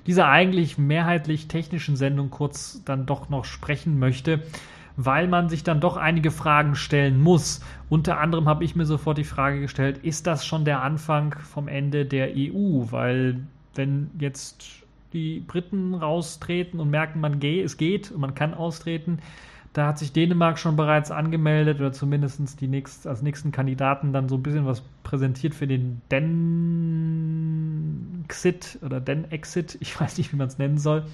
[0.07, 4.43] dieser eigentlich mehrheitlich technischen Sendung kurz dann doch noch sprechen möchte,
[4.97, 7.61] weil man sich dann doch einige Fragen stellen muss.
[7.89, 11.69] Unter anderem habe ich mir sofort die Frage gestellt, ist das schon der Anfang vom
[11.69, 12.85] Ende der EU?
[12.91, 13.41] Weil
[13.75, 14.65] wenn jetzt
[15.13, 19.19] die Briten raustreten und merken, man geht, es geht und man kann austreten,
[19.73, 24.29] da hat sich Dänemark schon bereits angemeldet oder zumindest die nächst, als nächsten Kandidaten dann
[24.29, 26.01] so ein bisschen was präsentiert für den
[28.25, 29.79] Den-Exit oder Den-Exit.
[29.81, 31.05] Ich weiß nicht, wie man es nennen soll.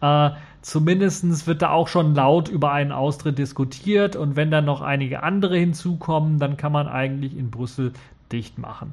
[0.00, 4.80] Äh, zumindest wird da auch schon laut über einen Austritt diskutiert und wenn dann noch
[4.80, 7.92] einige andere hinzukommen, dann kann man eigentlich in Brüssel
[8.32, 8.92] dicht machen.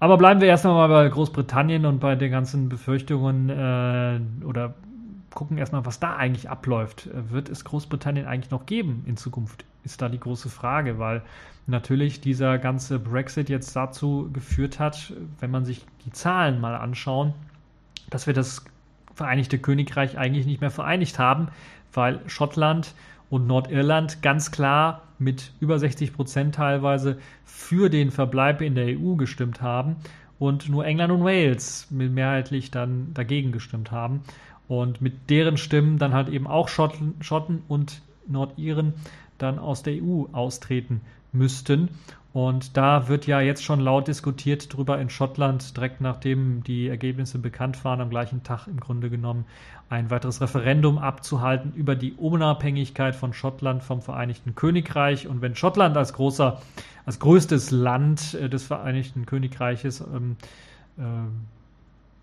[0.00, 4.74] Aber bleiben wir erst einmal bei Großbritannien und bei den ganzen Befürchtungen äh, oder
[5.34, 7.08] gucken erstmal, was da eigentlich abläuft.
[7.30, 9.64] Wird es Großbritannien eigentlich noch geben in Zukunft?
[9.88, 11.22] Ist da die große Frage, weil
[11.66, 17.32] natürlich dieser ganze Brexit jetzt dazu geführt hat, wenn man sich die Zahlen mal anschauen,
[18.10, 18.66] dass wir das
[19.14, 21.48] Vereinigte Königreich eigentlich nicht mehr vereinigt haben,
[21.94, 22.92] weil Schottland
[23.30, 29.14] und Nordirland ganz klar mit über 60 Prozent teilweise für den Verbleib in der EU
[29.14, 29.96] gestimmt haben
[30.38, 34.20] und nur England und Wales mehrheitlich dann dagegen gestimmt haben.
[34.68, 38.92] Und mit deren Stimmen dann halt eben auch Schotten, Schotten und Nordiren
[39.38, 41.00] dann aus der EU austreten
[41.32, 41.88] müssten.
[42.32, 47.38] Und da wird ja jetzt schon laut diskutiert drüber in Schottland, direkt nachdem die Ergebnisse
[47.38, 49.46] bekannt waren, am gleichen Tag im Grunde genommen
[49.88, 55.26] ein weiteres Referendum abzuhalten über die Unabhängigkeit von Schottland vom Vereinigten Königreich.
[55.26, 56.60] Und wenn Schottland als großer,
[57.06, 60.36] als größtes Land äh, des Vereinigten Königreiches ähm,
[60.98, 61.02] äh,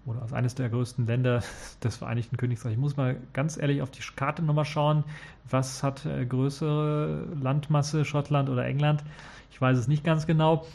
[0.05, 1.41] oder als eines der größten Länder
[1.83, 2.73] des Vereinigten Königreichs.
[2.73, 5.03] Ich muss mal ganz ehrlich auf die Karte nochmal schauen.
[5.49, 9.03] Was hat äh, größere Landmasse, Schottland oder England?
[9.51, 10.65] Ich weiß es nicht ganz genau.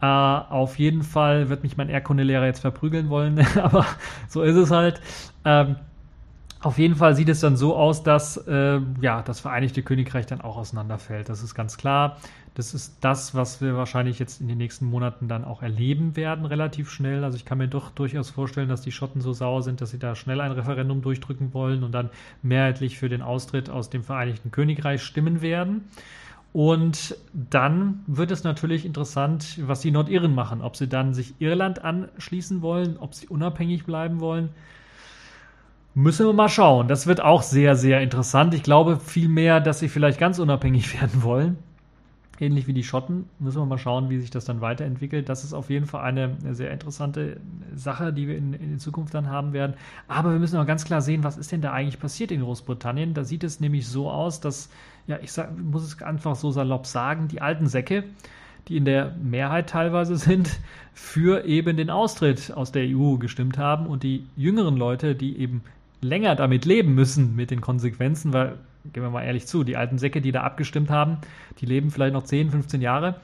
[0.00, 3.84] Äh, auf jeden Fall wird mich mein Erdkundelehrer jetzt verprügeln wollen, aber
[4.28, 5.00] so ist es halt.
[5.44, 5.76] Ähm,
[6.60, 10.40] auf jeden Fall sieht es dann so aus, dass äh, ja, das Vereinigte Königreich dann
[10.40, 11.28] auch auseinanderfällt.
[11.28, 12.16] Das ist ganz klar.
[12.58, 16.44] Das ist das, was wir wahrscheinlich jetzt in den nächsten Monaten dann auch erleben werden,
[16.44, 17.22] relativ schnell.
[17.22, 19.98] Also ich kann mir doch durchaus vorstellen, dass die Schotten so sauer sind, dass sie
[20.00, 22.10] da schnell ein Referendum durchdrücken wollen und dann
[22.42, 25.84] mehrheitlich für den Austritt aus dem Vereinigten Königreich stimmen werden.
[26.52, 30.60] Und dann wird es natürlich interessant, was die Nordiren machen.
[30.60, 34.48] Ob sie dann sich Irland anschließen wollen, ob sie unabhängig bleiben wollen.
[35.94, 36.88] Müssen wir mal schauen.
[36.88, 38.52] Das wird auch sehr, sehr interessant.
[38.52, 41.58] Ich glaube vielmehr, dass sie vielleicht ganz unabhängig werden wollen
[42.40, 43.28] ähnlich wie die Schotten.
[43.38, 45.28] Müssen wir mal schauen, wie sich das dann weiterentwickelt.
[45.28, 47.40] Das ist auf jeden Fall eine sehr interessante
[47.74, 49.74] Sache, die wir in, in Zukunft dann haben werden.
[50.06, 53.14] Aber wir müssen auch ganz klar sehen, was ist denn da eigentlich passiert in Großbritannien?
[53.14, 54.70] Da sieht es nämlich so aus, dass,
[55.06, 58.04] ja, ich sag, muss es einfach so salopp sagen, die alten Säcke,
[58.68, 60.60] die in der Mehrheit teilweise sind,
[60.92, 65.62] für eben den Austritt aus der EU gestimmt haben und die jüngeren Leute, die eben
[66.00, 68.58] länger damit leben müssen, mit den Konsequenzen, weil
[68.92, 71.18] gehen wir mal ehrlich zu, die alten Säcke, die da abgestimmt haben,
[71.60, 73.16] die leben vielleicht noch 10, 15 Jahre,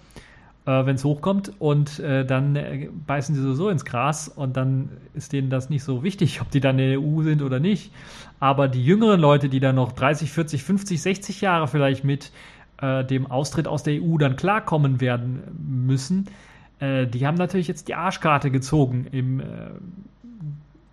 [0.66, 4.90] äh, wenn es hochkommt und äh, dann äh, beißen sie sowieso ins Gras und dann
[5.14, 7.92] ist denen das nicht so wichtig, ob die dann in der EU sind oder nicht.
[8.40, 12.32] Aber die jüngeren Leute, die dann noch 30, 40, 50, 60 Jahre vielleicht mit
[12.80, 15.42] äh, dem Austritt aus der EU dann klarkommen werden
[15.86, 16.26] müssen,
[16.80, 19.44] äh, die haben natürlich jetzt die Arschkarte gezogen im äh,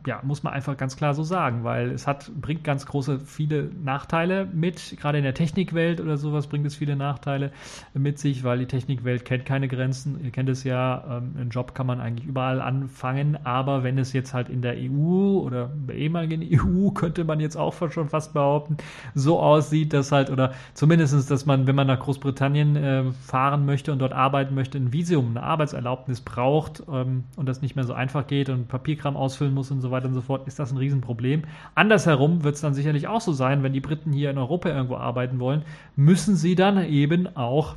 [0.07, 3.69] ja, muss man einfach ganz klar so sagen, weil es hat, bringt ganz große, viele
[3.83, 4.97] Nachteile mit.
[4.99, 7.51] Gerade in der Technikwelt oder sowas bringt es viele Nachteile
[7.93, 10.19] mit sich, weil die Technikwelt kennt keine Grenzen.
[10.23, 14.13] Ihr kennt es ja, ähm, einen Job kann man eigentlich überall anfangen, aber wenn es
[14.13, 18.33] jetzt halt in der EU oder der ehemaligen EU, könnte man jetzt auch schon fast
[18.33, 18.77] behaupten,
[19.13, 23.91] so aussieht, dass halt, oder zumindestens, dass man, wenn man nach Großbritannien äh, fahren möchte
[23.91, 27.93] und dort arbeiten möchte, ein Visum, eine Arbeitserlaubnis braucht ähm, und das nicht mehr so
[27.93, 30.77] einfach geht und Papierkram ausfüllen muss und so weiter und so fort, ist das ein
[30.77, 31.43] Riesenproblem.
[31.75, 34.95] Andersherum wird es dann sicherlich auch so sein, wenn die Briten hier in Europa irgendwo
[34.95, 35.63] arbeiten wollen,
[35.95, 37.75] müssen sie dann eben auch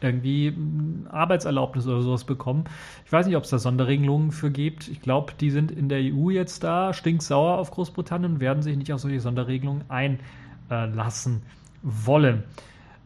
[0.00, 0.54] irgendwie
[1.10, 2.64] Arbeitserlaubnis oder sowas bekommen.
[3.04, 4.88] Ich weiß nicht, ob es da Sonderregelungen für gibt.
[4.88, 8.92] Ich glaube, die sind in der EU jetzt da, stinksauer auf Großbritannien werden sich nicht
[8.92, 11.42] auf solche Sonderregelungen einlassen
[11.82, 12.44] wollen.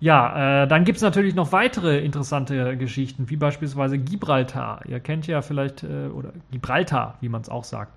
[0.02, 4.80] Ja, äh, dann gibt es natürlich noch weitere interessante Geschichten, wie beispielsweise Gibraltar.
[4.88, 7.92] Ihr kennt ja vielleicht, äh, oder Gibraltar, wie man es auch sagt.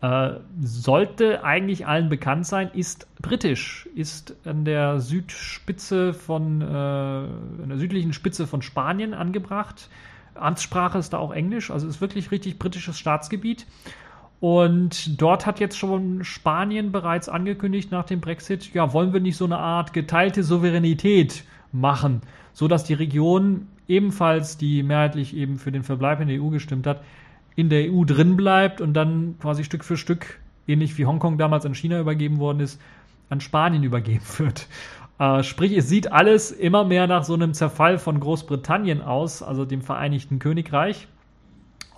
[0.00, 7.68] Äh, sollte eigentlich allen bekannt sein, ist britisch, ist an der Südspitze von, äh, an
[7.68, 9.90] der südlichen Spitze von Spanien angebracht.
[10.34, 13.64] Amtssprache ist da auch Englisch, also ist wirklich richtig britisches Staatsgebiet.
[14.40, 19.36] Und dort hat jetzt schon Spanien bereits angekündigt nach dem Brexit, ja, wollen wir nicht
[19.36, 22.22] so eine Art geteilte Souveränität machen,
[22.52, 26.86] so dass die Region ebenfalls, die mehrheitlich eben für den Verbleib in der EU gestimmt
[26.86, 27.02] hat,
[27.56, 31.66] in der EU drin bleibt und dann quasi Stück für Stück, ähnlich wie Hongkong damals
[31.66, 32.80] an China übergeben worden ist,
[33.30, 34.68] an Spanien übergeben wird.
[35.18, 39.64] Äh, sprich, es sieht alles immer mehr nach so einem Zerfall von Großbritannien aus, also
[39.64, 41.08] dem Vereinigten Königreich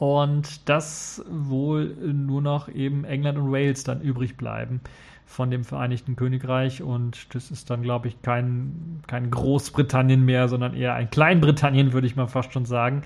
[0.01, 4.81] und dass wohl nur noch eben England und Wales dann übrig bleiben
[5.27, 10.73] von dem Vereinigten Königreich und das ist dann, glaube ich, kein, kein Großbritannien mehr, sondern
[10.75, 13.03] eher ein Kleinbritannien, würde ich mal fast schon sagen.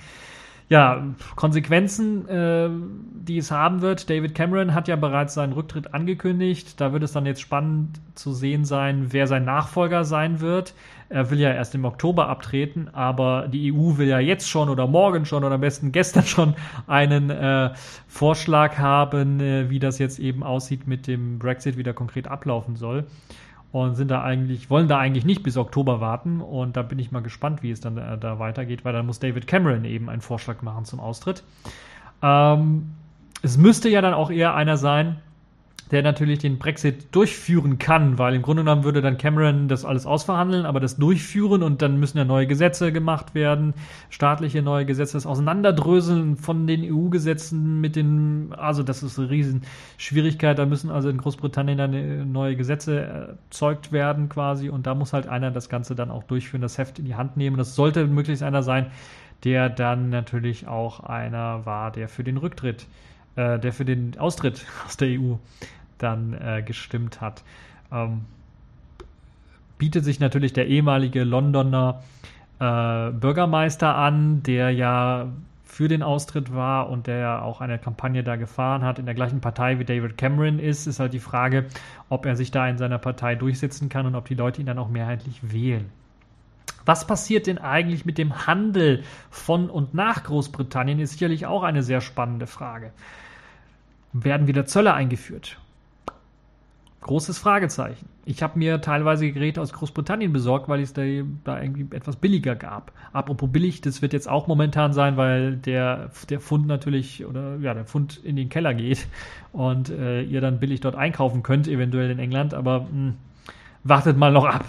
[0.69, 1.05] Ja,
[1.37, 2.71] Konsequenzen, äh,
[3.27, 4.09] die es haben wird.
[4.09, 6.81] David Cameron hat ja bereits seinen Rücktritt angekündigt.
[6.81, 10.75] Da wird es dann jetzt spannend zu sehen sein, wer sein Nachfolger sein wird.
[11.11, 14.87] Er will ja erst im Oktober abtreten, aber die EU will ja jetzt schon oder
[14.87, 16.55] morgen schon oder am besten gestern schon
[16.87, 17.71] einen äh,
[18.07, 22.77] Vorschlag haben, äh, wie das jetzt eben aussieht mit dem Brexit, wie der konkret ablaufen
[22.77, 23.05] soll
[23.75, 26.41] und sind da eigentlich, wollen da eigentlich nicht bis Oktober warten.
[26.41, 29.19] Und da bin ich mal gespannt, wie es dann da, da weitergeht, weil dann muss
[29.19, 31.43] David Cameron eben einen Vorschlag machen zum Austritt.
[32.23, 32.93] Ähm,
[33.43, 35.17] es müsste ja dann auch eher einer sein,
[35.91, 40.07] der natürlich den Brexit durchführen kann, weil im Grunde genommen würde dann Cameron das alles
[40.07, 43.75] ausverhandeln, aber das durchführen und dann müssen ja neue Gesetze gemacht werden,
[44.09, 49.63] staatliche neue Gesetze, das Auseinanderdröseln von den EU-Gesetzen mit den, also das ist eine riesen
[49.99, 54.95] Schwierigkeit, da müssen also in Großbritannien dann äh, neue Gesetze erzeugt werden quasi und da
[54.95, 57.57] muss halt einer das Ganze dann auch durchführen, das Heft in die Hand nehmen.
[57.57, 58.87] Das sollte möglichst einer sein,
[59.45, 62.87] der dann natürlich auch einer war, der für den Rücktritt äh,
[63.37, 65.35] der für den Austritt aus der EU
[65.99, 67.43] dann äh, gestimmt hat.
[67.93, 68.23] Ähm,
[69.79, 72.03] bietet sich natürlich der ehemalige Londoner
[72.59, 75.29] äh, Bürgermeister an, der ja
[75.65, 79.15] für den Austritt war und der ja auch eine Kampagne da gefahren hat, in der
[79.15, 81.67] gleichen Partei wie David Cameron ist, ist halt die Frage,
[82.09, 84.79] ob er sich da in seiner Partei durchsetzen kann und ob die Leute ihn dann
[84.79, 85.91] auch mehrheitlich wählen.
[86.87, 91.83] Was passiert denn eigentlich mit dem Handel von und nach Großbritannien, ist sicherlich auch eine
[91.83, 92.93] sehr spannende Frage.
[94.15, 95.59] Werden wieder Zölle eingeführt?
[97.01, 98.09] Großes Fragezeichen.
[98.25, 101.03] Ich habe mir teilweise Geräte aus Großbritannien besorgt, weil es da,
[101.43, 102.93] da irgendwie etwas billiger gab.
[103.13, 107.75] Apropos billig, das wird jetzt auch momentan sein, weil der, der Fund natürlich oder ja,
[107.75, 109.09] der Fund in den Keller geht
[109.53, 113.15] und äh, ihr dann billig dort einkaufen könnt, eventuell in England, aber mh, hm,
[113.83, 114.65] wartet mal noch ab.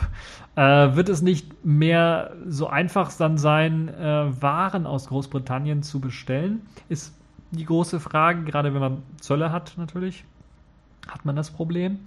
[0.56, 6.64] Äh, wird es nicht mehr so einfach dann sein, äh, Waren aus Großbritannien zu bestellen?
[6.90, 7.14] Ist
[7.56, 10.24] die große Frage, gerade wenn man Zölle hat natürlich,
[11.08, 12.00] hat man das Problem.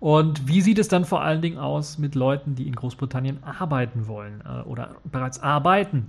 [0.00, 4.06] Und wie sieht es dann vor allen Dingen aus mit Leuten, die in Großbritannien arbeiten
[4.06, 6.08] wollen äh, oder bereits arbeiten?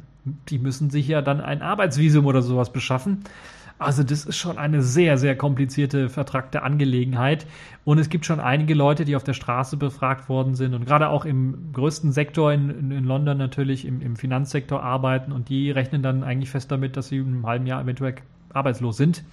[0.50, 3.24] Die müssen sich ja dann ein Arbeitsvisum oder sowas beschaffen.
[3.80, 7.48] Also das ist schon eine sehr, sehr komplizierte, vertragte Angelegenheit.
[7.86, 11.08] Und es gibt schon einige Leute, die auf der Straße befragt worden sind und gerade
[11.08, 15.72] auch im größten Sektor in, in, in London natürlich, im, im, Finanzsektor arbeiten und die
[15.72, 18.16] rechnen dann eigentlich fest damit, dass sie in einem halben Jahr eventuell
[18.54, 19.24] arbeitslos sind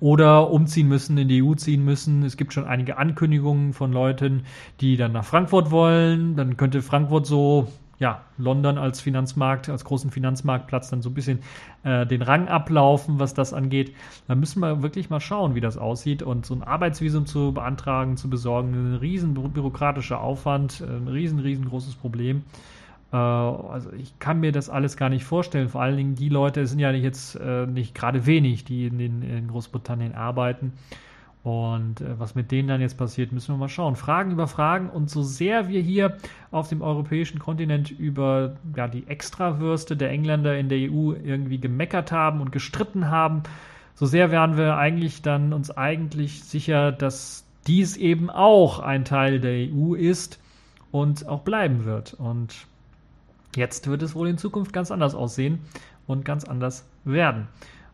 [0.00, 2.22] oder umziehen müssen, in die EU ziehen müssen.
[2.24, 4.44] Es gibt schon einige Ankündigungen von Leuten,
[4.80, 6.36] die dann nach Frankfurt wollen.
[6.36, 11.38] Dann könnte Frankfurt so, ja, London als Finanzmarkt, als großen Finanzmarktplatz dann so ein bisschen
[11.84, 13.94] äh, den Rang ablaufen, was das angeht.
[14.26, 16.22] Da müssen wir wirklich mal schauen, wie das aussieht.
[16.22, 21.94] Und so ein Arbeitsvisum zu beantragen, zu besorgen, ein riesen bürokratischer Aufwand, ein riesen, riesengroßes
[21.94, 22.42] Problem.
[23.12, 25.68] Äh, also ich kann mir das alles gar nicht vorstellen.
[25.68, 29.22] Vor allen Dingen die Leute sind ja jetzt äh, nicht gerade wenig, die in, den,
[29.22, 30.72] in Großbritannien arbeiten.
[31.44, 33.96] Und äh, was mit denen dann jetzt passiert, müssen wir mal schauen.
[33.96, 34.88] Fragen über Fragen.
[34.88, 36.16] Und so sehr wir hier
[36.50, 42.12] auf dem europäischen Kontinent über ja, die Extrawürste der Engländer in der EU irgendwie gemeckert
[42.12, 43.42] haben und gestritten haben,
[43.94, 49.38] so sehr wären wir eigentlich dann uns eigentlich sicher, dass dies eben auch ein Teil
[49.38, 50.40] der EU ist
[50.90, 52.14] und auch bleiben wird.
[52.14, 52.66] Und
[53.56, 55.60] Jetzt wird es wohl in Zukunft ganz anders aussehen
[56.06, 57.48] und ganz anders werden.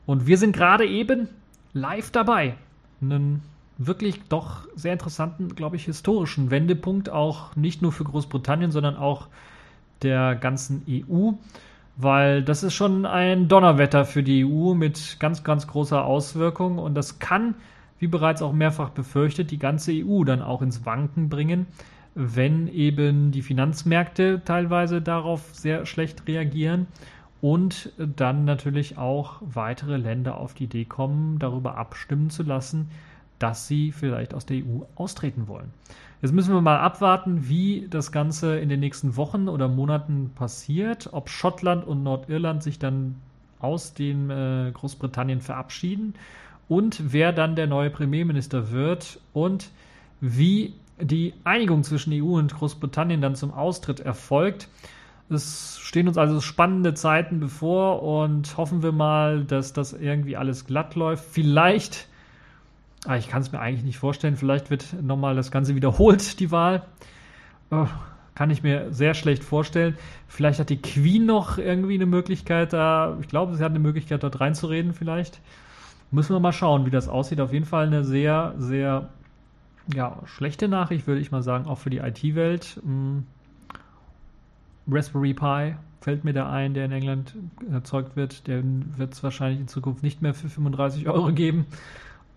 [0.06, 1.28] Und wir sind gerade eben
[1.72, 2.54] live dabei.
[3.00, 3.42] Einen
[3.78, 9.28] wirklich doch sehr interessanten, glaube ich, historischen Wendepunkt, auch nicht nur für Großbritannien, sondern auch
[10.02, 11.32] der ganzen EU,
[11.96, 16.94] weil das ist schon ein Donnerwetter für die EU mit ganz, ganz großer Auswirkung und
[16.94, 17.54] das kann,
[17.98, 21.66] wie bereits auch mehrfach befürchtet, die ganze EU dann auch ins Wanken bringen,
[22.14, 26.86] wenn eben die Finanzmärkte teilweise darauf sehr schlecht reagieren
[27.40, 32.90] und dann natürlich auch weitere Länder auf die Idee kommen, darüber abstimmen zu lassen,
[33.38, 35.70] dass sie vielleicht aus der EU austreten wollen.
[36.20, 41.08] Jetzt müssen wir mal abwarten, wie das Ganze in den nächsten Wochen oder Monaten passiert,
[41.12, 43.16] ob Schottland und Nordirland sich dann
[43.58, 46.14] aus dem äh, Großbritannien verabschieden
[46.68, 49.70] und wer dann der neue Premierminister wird und
[50.20, 54.68] wie die Einigung zwischen EU und Großbritannien dann zum Austritt erfolgt.
[55.28, 60.66] Es stehen uns also spannende Zeiten bevor und hoffen wir mal, dass das irgendwie alles
[60.66, 61.24] glatt läuft.
[61.24, 62.08] Vielleicht,
[63.06, 66.50] ah, ich kann es mir eigentlich nicht vorstellen, vielleicht wird nochmal das Ganze wiederholt, die
[66.50, 66.82] Wahl.
[67.70, 67.86] Oh,
[68.34, 69.96] kann ich mir sehr schlecht vorstellen.
[70.26, 74.22] Vielleicht hat die Queen noch irgendwie eine Möglichkeit da, ich glaube, sie hat eine Möglichkeit
[74.24, 75.40] dort reinzureden vielleicht.
[76.10, 77.40] Müssen wir mal schauen, wie das aussieht.
[77.40, 79.10] Auf jeden Fall eine sehr, sehr
[79.94, 82.80] ja, schlechte Nachricht würde ich mal sagen, auch für die IT-Welt.
[82.82, 83.24] Hm.
[84.88, 87.34] Raspberry Pi fällt mir da ein, der in England
[87.70, 88.46] erzeugt wird.
[88.46, 91.66] Der wird es wahrscheinlich in Zukunft nicht mehr für 35 Euro geben.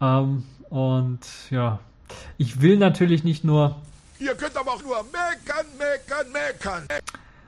[0.01, 1.79] Ähm, und ja,
[2.37, 3.75] ich will natürlich nicht nur.
[4.19, 6.83] Ihr könnt aber auch nur meckern, meckern, meckern.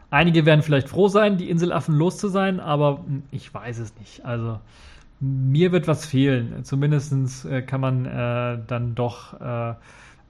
[0.09, 4.25] Einige werden vielleicht froh sein, die Inselaffen los zu sein, aber ich weiß es nicht.
[4.25, 4.59] Also
[5.25, 6.63] mir wird was fehlen.
[6.63, 9.75] Zumindest äh, kann man äh, dann doch äh,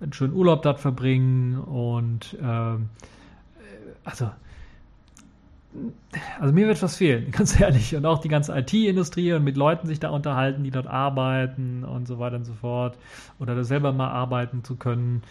[0.01, 2.89] einen schönen Urlaub dort verbringen und ähm,
[3.59, 4.29] äh, also
[6.39, 7.95] also mir wird was fehlen, ganz ehrlich.
[7.95, 12.07] Und auch die ganze IT-Industrie und mit Leuten sich da unterhalten, die dort arbeiten und
[12.07, 12.97] so weiter und so fort.
[13.39, 15.23] Oder da selber mal arbeiten zu können.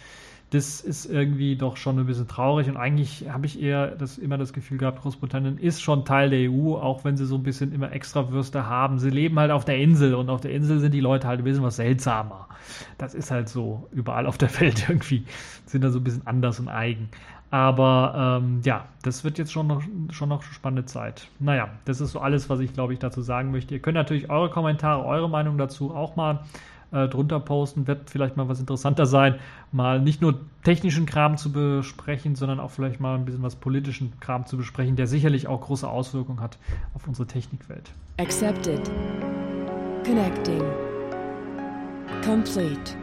[0.55, 2.69] Das ist irgendwie doch schon ein bisschen traurig.
[2.69, 6.49] Und eigentlich habe ich eher das, immer das Gefühl gehabt, Großbritannien ist schon Teil der
[6.49, 8.97] EU, auch wenn sie so ein bisschen immer extra Würste haben.
[8.97, 11.43] Sie leben halt auf der Insel und auf der Insel sind die Leute halt ein
[11.43, 12.47] bisschen was seltsamer.
[12.97, 13.89] Das ist halt so.
[13.91, 15.25] Überall auf der Welt irgendwie
[15.65, 17.09] sind da so ein bisschen anders und eigen.
[17.51, 21.27] Aber ähm, ja, das wird jetzt schon noch, schon noch spannende Zeit.
[21.39, 23.73] Naja, das ist so alles, was ich glaube ich dazu sagen möchte.
[23.73, 26.45] Ihr könnt natürlich eure Kommentare, eure Meinung dazu auch mal
[26.91, 27.87] äh, drunter posten.
[27.87, 29.35] Wird vielleicht mal was interessanter sein,
[29.71, 34.13] mal nicht nur technischen Kram zu besprechen, sondern auch vielleicht mal ein bisschen was politischen
[34.19, 36.57] Kram zu besprechen, der sicherlich auch große Auswirkungen hat
[36.93, 37.91] auf unsere Technikwelt.
[38.17, 38.89] Accepted.
[40.05, 40.63] Connecting.
[42.23, 42.95] Complete.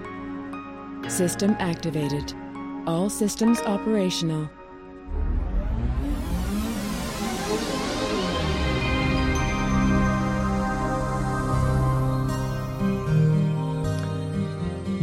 [1.09, 2.35] System activated.
[2.87, 4.49] All systems operational.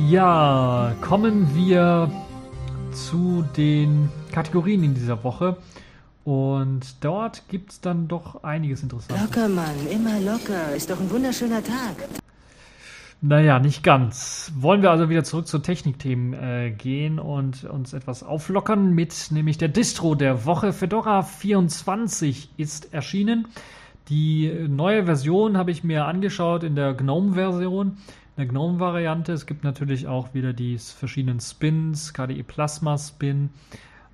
[0.10, 2.10] Ja, kommen wir
[2.92, 5.58] zu den Kategorien in dieser Woche.
[6.24, 9.24] Und dort gibt es dann doch einiges Interessantes.
[9.24, 10.76] Locker, Mann, immer locker.
[10.76, 12.10] Ist doch ein wunderschöner Tag.
[13.22, 14.52] Naja, nicht ganz.
[14.56, 19.60] Wollen wir also wieder zurück zu Technikthemen äh, gehen und uns etwas auflockern mit nämlich
[19.60, 20.74] der Distro der Woche.
[20.74, 23.48] Fedora 24 ist erschienen.
[24.10, 27.98] Die neue Version habe ich mir angeschaut in der GNOME-Version,
[28.40, 29.34] in der GNOME-Variante.
[29.34, 33.50] Es gibt natürlich auch wieder die verschiedenen Spins, KDE Plasma Spin,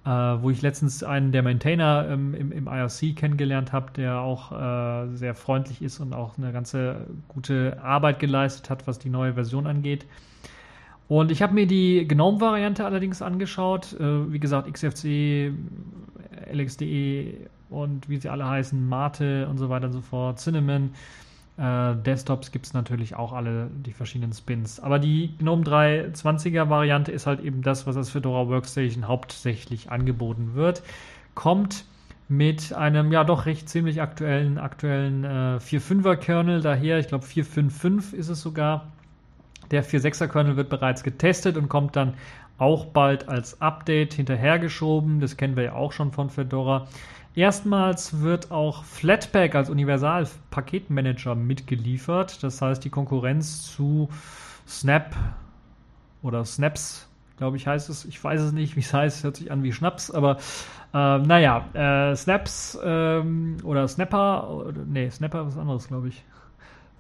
[0.04, 4.52] äh, wo ich letztens einen der Maintainer ähm, im, im IRC kennengelernt habe, der auch
[4.52, 9.36] äh, sehr freundlich ist und auch eine ganze gute Arbeit geleistet hat, was die neue
[9.36, 10.08] Version angeht.
[11.08, 13.94] Und ich habe mir die GNOME-Variante allerdings angeschaut.
[14.00, 15.52] Äh, wie gesagt, XFC,
[16.52, 20.94] LXDE und wie sie alle heißen, Mate und so weiter und so fort, Cinnamon.
[21.58, 24.80] Äh, Desktops gibt es natürlich auch alle die verschiedenen Spins.
[24.80, 30.52] Aber die GNOME 320er Variante ist halt eben das, was als Fedora Workstation hauptsächlich angeboten
[30.56, 30.84] wird.
[31.34, 31.86] Kommt
[32.28, 37.00] mit einem ja doch recht ziemlich aktuellen, aktuellen äh, 4.5er Kernel daher.
[37.00, 38.88] Ich glaube 4.5.5 ist es sogar.
[39.72, 42.16] Der 4.6er Kernel wird bereits getestet und kommt dann
[42.58, 45.20] auch bald als Update hinterhergeschoben.
[45.20, 46.88] Das kennen wir ja auch schon von Fedora.
[47.36, 52.42] Erstmals wird auch Flatpak als Universal-Paketmanager mitgeliefert.
[52.44, 54.10] Das heißt, die Konkurrenz zu
[54.66, 55.16] Snap
[56.22, 58.06] oder Snaps, glaube ich, heißt es.
[58.06, 59.26] Ich weiß es nicht, wie es heißt.
[59.26, 60.38] Hört sich an wie Schnaps, aber
[60.94, 66.24] äh, naja, äh, Snaps ähm, oder Snapper, oder, nee, Snapper ist was anderes, glaube ich.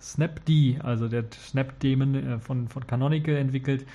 [0.01, 0.49] Snapd,
[0.83, 3.85] also der Snap-Daemon äh, von, von Canonical entwickelt.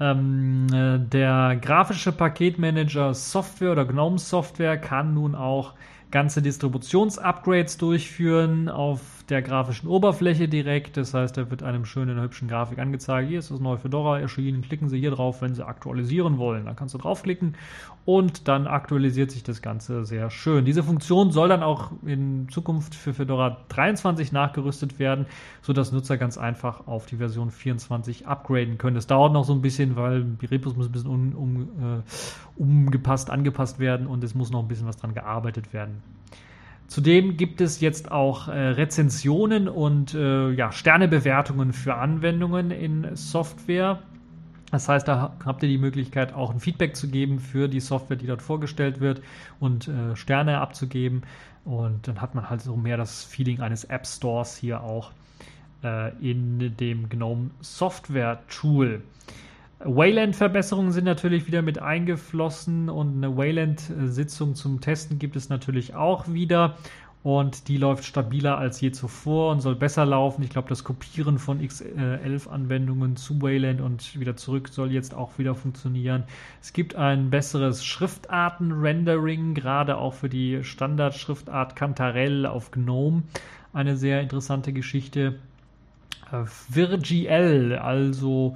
[0.00, 5.74] Ähm, äh, der grafische Paketmanager Software oder GNOME Software kann nun auch
[6.10, 10.96] ganze Distributionsupgrades durchführen auf der grafischen Oberfläche direkt.
[10.96, 13.78] Das heißt, da wird einem schön in einer hübschen Grafik angezeigt, hier ist das neue
[13.78, 16.66] Fedora erschienen, klicken Sie hier drauf, wenn Sie aktualisieren wollen.
[16.66, 17.54] Dann kannst du draufklicken
[18.04, 20.64] und dann aktualisiert sich das Ganze sehr schön.
[20.64, 25.26] Diese Funktion soll dann auch in Zukunft für Fedora 23 nachgerüstet werden,
[25.62, 28.94] sodass Nutzer ganz einfach auf die Version 24 upgraden können.
[28.94, 32.02] Das dauert noch so ein bisschen, weil die Repos müssen ein bisschen um, um, äh,
[32.56, 36.02] umgepasst, angepasst werden und es muss noch ein bisschen was dran gearbeitet werden.
[36.94, 43.98] Zudem gibt es jetzt auch äh, Rezensionen und äh, ja, Sternebewertungen für Anwendungen in Software.
[44.70, 48.16] Das heißt, da habt ihr die Möglichkeit, auch ein Feedback zu geben für die Software,
[48.16, 49.22] die dort vorgestellt wird
[49.58, 51.24] und äh, Sterne abzugeben.
[51.64, 55.10] Und dann hat man halt so mehr das Feeling eines App Stores hier auch
[55.82, 59.02] äh, in dem GNOME Software Tool.
[59.84, 66.28] Wayland-Verbesserungen sind natürlich wieder mit eingeflossen und eine Wayland-Sitzung zum Testen gibt es natürlich auch
[66.28, 66.76] wieder.
[67.22, 70.42] Und die läuft stabiler als je zuvor und soll besser laufen.
[70.42, 75.54] Ich glaube, das Kopieren von X11-Anwendungen zu Wayland und wieder zurück soll jetzt auch wieder
[75.54, 76.24] funktionieren.
[76.60, 83.22] Es gibt ein besseres Schriftarten-Rendering, gerade auch für die Standardschriftart Cantarell auf GNOME.
[83.72, 85.36] Eine sehr interessante Geschichte.
[86.30, 88.54] Äh, Virgl, also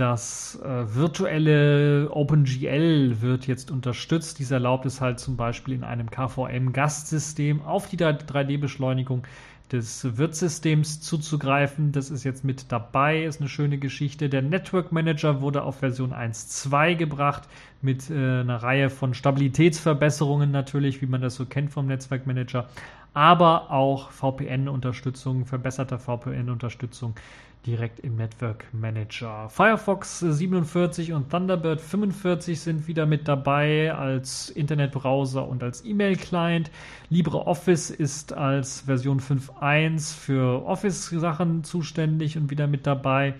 [0.00, 4.38] Das äh, virtuelle OpenGL wird jetzt unterstützt.
[4.38, 9.24] Dies erlaubt es halt zum Beispiel in einem KVM-Gastsystem auf die 3D-Beschleunigung
[9.70, 11.92] des Wirtsystems zuzugreifen.
[11.92, 14.30] Das ist jetzt mit dabei, ist eine schöne Geschichte.
[14.30, 17.42] Der Network Manager wurde auf Version 1.2 gebracht
[17.82, 22.70] mit äh, einer Reihe von Stabilitätsverbesserungen natürlich, wie man das so kennt vom Netzwerk Manager,
[23.12, 27.14] aber auch VPN-Unterstützung, verbesserter VPN-Unterstützung
[27.66, 29.48] direkt im Network Manager.
[29.50, 36.70] Firefox 47 und Thunderbird 45 sind wieder mit dabei als Internetbrowser und als E-Mail-Client.
[37.10, 43.34] LibreOffice ist als Version 5.1 für Office-Sachen zuständig und wieder mit dabei.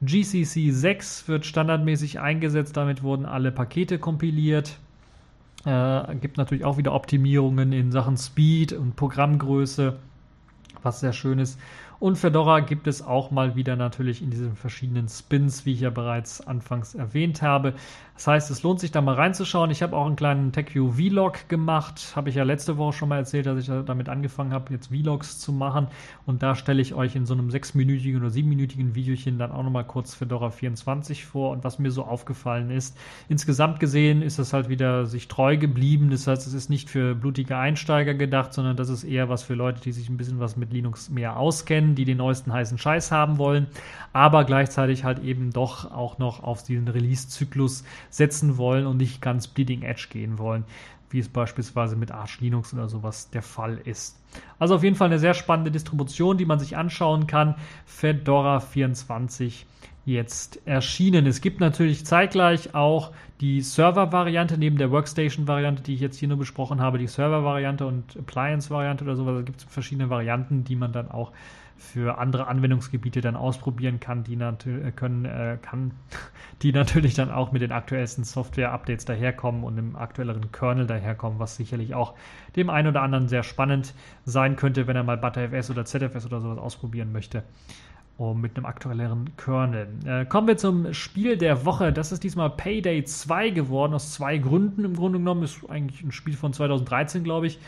[0.00, 4.78] GCC 6 wird standardmäßig eingesetzt, damit wurden alle Pakete kompiliert.
[5.64, 9.96] Äh, gibt natürlich auch wieder Optimierungen in Sachen Speed und Programmgröße,
[10.82, 11.60] was sehr schön ist.
[12.02, 15.90] Und Fedora gibt es auch mal wieder natürlich in diesen verschiedenen Spins, wie ich ja
[15.90, 17.74] bereits anfangs erwähnt habe.
[18.14, 19.70] Das heißt, es lohnt sich da mal reinzuschauen.
[19.70, 22.12] Ich habe auch einen kleinen TechView Vlog gemacht.
[22.16, 25.38] Habe ich ja letzte Woche schon mal erzählt, dass ich damit angefangen habe, jetzt Vlogs
[25.38, 25.88] zu machen.
[26.26, 29.84] Und da stelle ich euch in so einem sechsminütigen oder siebenminütigen Videochen dann auch nochmal
[29.84, 32.96] kurz Fedora 24 vor und was mir so aufgefallen ist.
[33.28, 36.10] Insgesamt gesehen ist das halt wieder sich treu geblieben.
[36.10, 39.54] Das heißt, es ist nicht für blutige Einsteiger gedacht, sondern das ist eher was für
[39.54, 43.10] Leute, die sich ein bisschen was mit Linux mehr auskennen die den neuesten heißen Scheiß
[43.12, 43.66] haben wollen,
[44.12, 49.48] aber gleichzeitig halt eben doch auch noch auf diesen Release-Zyklus setzen wollen und nicht ganz
[49.48, 50.64] Bleeding Edge gehen wollen,
[51.10, 54.22] wie es beispielsweise mit Arch Linux oder sowas der Fall ist.
[54.58, 57.56] Also auf jeden Fall eine sehr spannende Distribution, die man sich anschauen kann.
[57.86, 59.66] Fedora 24
[60.04, 61.26] jetzt erschienen.
[61.26, 66.38] Es gibt natürlich zeitgleich auch die Server-Variante neben der Workstation-Variante, die ich jetzt hier nur
[66.38, 69.36] besprochen habe, die Server-Variante und Appliance-Variante oder sowas.
[69.36, 71.32] Da gibt es verschiedene Varianten, die man dann auch
[71.82, 75.90] für andere Anwendungsgebiete dann ausprobieren kann, die natürlich äh, können, äh, kann,
[76.62, 81.56] die natürlich dann auch mit den aktuellsten Software-Updates daherkommen und im aktuelleren Kernel daherkommen, was
[81.56, 82.14] sicherlich auch
[82.56, 86.40] dem einen oder anderen sehr spannend sein könnte, wenn er mal ButterFS oder ZFS oder
[86.40, 87.42] sowas ausprobieren möchte.
[88.18, 89.88] Um, mit einem aktuelleren Kernel.
[90.04, 91.94] Äh, kommen wir zum Spiel der Woche.
[91.94, 95.42] Das ist diesmal Payday 2 geworden, aus zwei Gründen im Grunde genommen.
[95.42, 97.58] Ist eigentlich ein Spiel von 2013, glaube ich.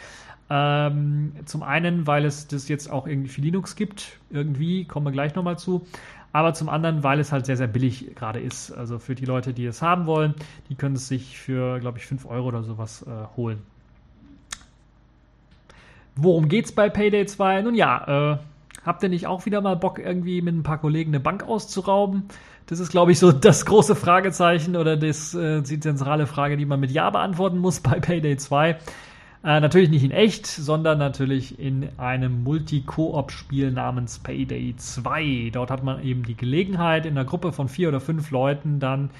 [0.50, 5.12] Ähm, zum einen, weil es das jetzt auch irgendwie für Linux gibt, irgendwie, kommen wir
[5.12, 5.86] gleich nochmal zu.
[6.32, 8.72] Aber zum anderen, weil es halt sehr, sehr billig gerade ist.
[8.72, 10.34] Also für die Leute, die es haben wollen,
[10.68, 13.62] die können es sich für, glaube ich, 5 Euro oder sowas äh, holen.
[16.16, 17.62] Worum geht's bei Payday 2?
[17.62, 18.38] Nun ja, äh,
[18.84, 22.24] habt ihr nicht auch wieder mal Bock, irgendwie mit ein paar Kollegen eine Bank auszurauben?
[22.66, 26.66] Das ist, glaube ich, so das große Fragezeichen oder das, äh, die zentrale Frage, die
[26.66, 28.76] man mit Ja beantworten muss bei Payday 2.
[29.44, 35.50] Äh, natürlich nicht in echt, sondern natürlich in einem Multi-Koop-Spiel namens Payday 2.
[35.52, 39.10] Dort hat man eben die Gelegenheit, in einer Gruppe von vier oder fünf Leuten dann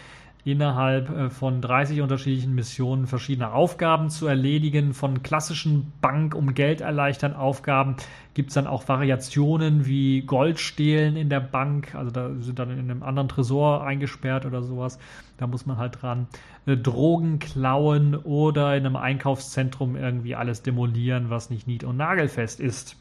[0.44, 4.92] innerhalb äh, von 30 unterschiedlichen Missionen verschiedene Aufgaben zu erledigen.
[4.92, 7.96] Von klassischen Bank um Geld erleichtern Aufgaben
[8.34, 11.94] gibt es dann auch Variationen wie Gold stehlen in der Bank.
[11.94, 14.98] Also da sind dann in einem anderen Tresor eingesperrt oder sowas.
[15.38, 16.26] Da muss man halt dran.
[16.66, 22.60] Äh, Drogen klauen oder in einem Einkaufszentrum irgendwie alles demolieren, was nicht nied- und nagelfest
[22.60, 22.96] ist.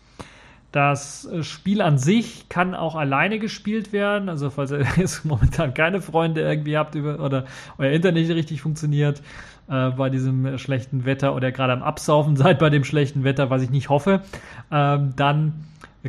[0.74, 4.28] Das äh, Spiel an sich kann auch alleine gespielt werden.
[4.28, 7.45] Also falls ihr jetzt momentan keine Freunde irgendwie habt über, oder
[7.78, 9.21] euer Internet nicht richtig funktioniert
[9.69, 13.61] äh, bei diesem schlechten Wetter oder gerade am Absaufen seid bei dem schlechten Wetter, was
[13.61, 14.24] ich nicht hoffe,
[14.71, 15.65] ähm, dann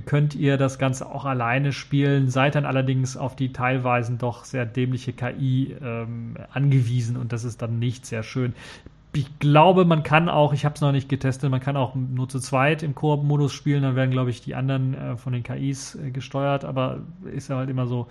[0.06, 4.64] könnt ihr das Ganze auch alleine spielen, seid dann allerdings auf die teilweise doch sehr
[4.64, 8.54] dämliche KI ähm, angewiesen und das ist dann nicht sehr schön
[9.16, 12.28] ich glaube, man kann auch, ich habe es noch nicht getestet, man kann auch nur
[12.28, 15.94] zu zweit im Koop-Modus spielen, dann werden, glaube ich, die anderen äh, von den KIs
[15.94, 17.00] äh, gesteuert, aber
[17.32, 18.08] ist ja halt immer so,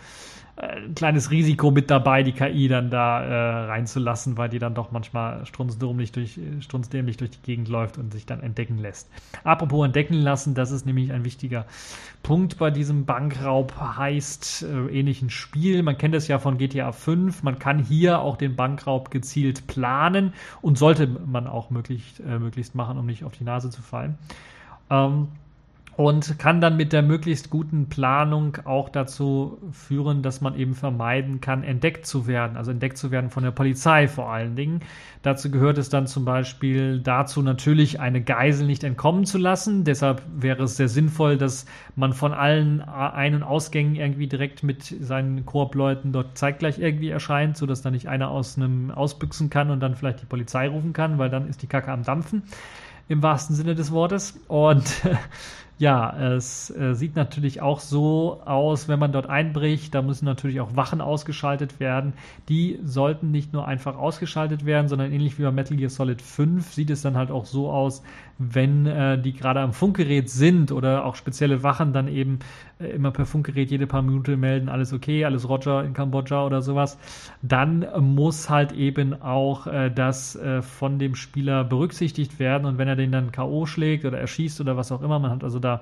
[0.55, 4.91] ein kleines Risiko mit dabei, die KI dann da äh, reinzulassen, weil die dann doch
[4.91, 9.09] manchmal strunzdämlich durch, strunzdämlich durch die Gegend läuft und sich dann entdecken lässt.
[9.43, 11.65] Apropos entdecken lassen, das ist nämlich ein wichtiger
[12.21, 15.81] Punkt bei diesem Bankraub, heißt äh, ähnlichen Spiel.
[15.81, 17.41] Man kennt es ja von GTA 5.
[17.41, 22.75] Man kann hier auch den Bankraub gezielt planen und sollte man auch möglichst, äh, möglichst
[22.75, 24.19] machen, um nicht auf die Nase zu fallen.
[24.91, 25.29] Ähm,
[25.95, 31.39] und kann dann mit der möglichst guten Planung auch dazu führen, dass man eben vermeiden
[31.39, 34.79] kann, entdeckt zu werden, also entdeckt zu werden von der Polizei vor allen Dingen.
[35.21, 39.83] Dazu gehört es dann zum Beispiel dazu natürlich eine Geisel nicht entkommen zu lassen.
[39.83, 41.65] Deshalb wäre es sehr sinnvoll, dass
[41.95, 47.55] man von allen Ein- und Ausgängen irgendwie direkt mit seinen Koop-Leuten dort zeitgleich irgendwie erscheint,
[47.55, 51.19] sodass da nicht einer aus einem ausbüchsen kann und dann vielleicht die Polizei rufen kann,
[51.19, 52.43] weil dann ist die Kacke am Dampfen
[53.07, 54.39] im wahrsten Sinne des Wortes.
[54.47, 54.83] Und
[55.83, 60.61] ja, es äh, sieht natürlich auch so aus, wenn man dort einbricht, da müssen natürlich
[60.61, 62.13] auch Wachen ausgeschaltet werden.
[62.47, 66.71] Die sollten nicht nur einfach ausgeschaltet werden, sondern ähnlich wie bei Metal Gear Solid 5
[66.71, 68.01] sieht es dann halt auch so aus,
[68.37, 72.39] wenn äh, die gerade am Funkgerät sind oder auch spezielle Wachen dann eben
[72.79, 76.61] äh, immer per Funkgerät jede paar Minuten melden, alles okay, alles Roger in Kambodscha oder
[76.61, 76.97] sowas,
[77.41, 82.87] dann muss halt eben auch äh, das äh, von dem Spieler berücksichtigt werden und wenn
[82.87, 83.65] er den dann K.O.
[83.65, 85.72] schlägt oder erschießt oder was auch immer, man hat also da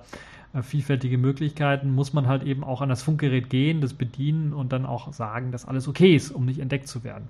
[0.54, 4.72] äh, vielfältige Möglichkeiten, muss man halt eben auch an das Funkgerät gehen, das bedienen und
[4.72, 7.28] dann auch sagen, dass alles okay ist, um nicht entdeckt zu werden.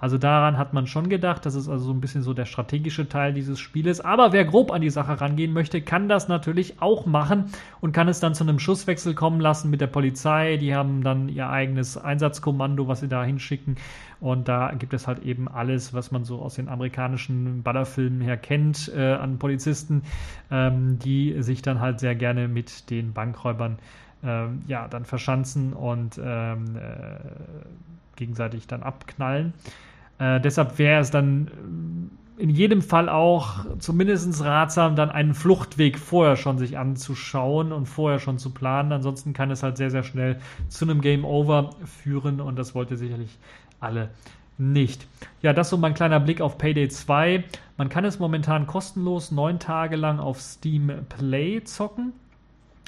[0.00, 1.44] Also daran hat man schon gedacht.
[1.44, 4.00] Das ist also so ein bisschen so der strategische Teil dieses Spieles.
[4.00, 7.46] Aber wer grob an die Sache rangehen möchte, kann das natürlich auch machen
[7.80, 10.56] und kann es dann zu einem Schusswechsel kommen lassen mit der Polizei.
[10.56, 13.76] Die haben dann ihr eigenes Einsatzkommando, was sie da hinschicken.
[14.20, 18.36] Und da gibt es halt eben alles, was man so aus den amerikanischen Ballerfilmen her
[18.36, 20.02] kennt äh, an Polizisten,
[20.50, 23.78] ähm, die sich dann halt sehr gerne mit den Bankräubern
[24.24, 27.20] ähm, ja, dann verschanzen und ähm, äh,
[28.16, 29.52] gegenseitig dann abknallen.
[30.18, 35.98] Äh, deshalb wäre es dann äh, in jedem Fall auch zumindest ratsam, dann einen Fluchtweg
[35.98, 38.92] vorher schon sich anzuschauen und vorher schon zu planen.
[38.92, 42.96] Ansonsten kann es halt sehr, sehr schnell zu einem Game Over führen und das wollte
[42.96, 43.38] sicherlich
[43.80, 44.10] alle
[44.58, 45.06] nicht.
[45.40, 47.44] Ja, das so mein kleiner Blick auf Payday 2.
[47.76, 52.12] Man kann es momentan kostenlos neun Tage lang auf Steam Play zocken.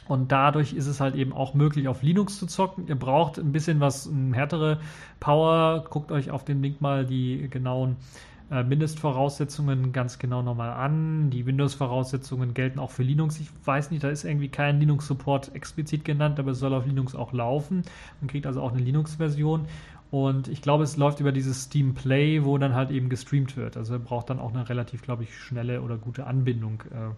[0.09, 2.89] Und dadurch ist es halt eben auch möglich, auf Linux zu zocken.
[2.89, 4.81] Ihr braucht ein bisschen was, härtere
[5.21, 5.85] Power.
[5.89, 7.97] Guckt euch auf dem Link mal die genauen
[8.51, 11.31] äh, Mindestvoraussetzungen ganz genau nochmal an.
[11.31, 13.39] Die Windows-Voraussetzungen gelten auch für Linux.
[13.39, 17.15] Ich weiß nicht, da ist irgendwie kein Linux-Support explizit genannt, aber es soll auf Linux
[17.15, 17.85] auch laufen.
[18.21, 19.67] Man kriegt also auch eine Linux-Version.
[20.11, 23.77] Und ich glaube, es läuft über dieses Steam Play, wo dann halt eben gestreamt wird.
[23.77, 26.83] Also braucht dann auch eine relativ, glaube ich, schnelle oder gute Anbindung.
[26.91, 27.15] Äh,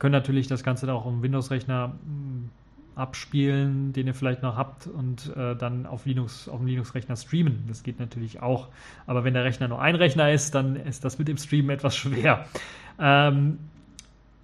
[0.00, 2.50] können natürlich das Ganze dann auch im Windows-Rechner hm,
[2.96, 7.64] abspielen, den ihr vielleicht noch habt und äh, dann auf Linux, auf dem Linux-Rechner streamen.
[7.68, 8.68] Das geht natürlich auch.
[9.06, 11.96] Aber wenn der Rechner nur ein Rechner ist, dann ist das mit dem Streamen etwas
[11.96, 12.46] schwer.
[12.98, 13.58] Ähm,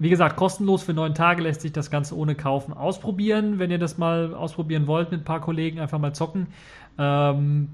[0.00, 3.58] wie gesagt, kostenlos für neun Tage lässt sich das Ganze ohne Kaufen ausprobieren.
[3.58, 6.46] Wenn ihr das mal ausprobieren wollt mit ein paar Kollegen, einfach mal zocken.
[7.00, 7.68] Ähm,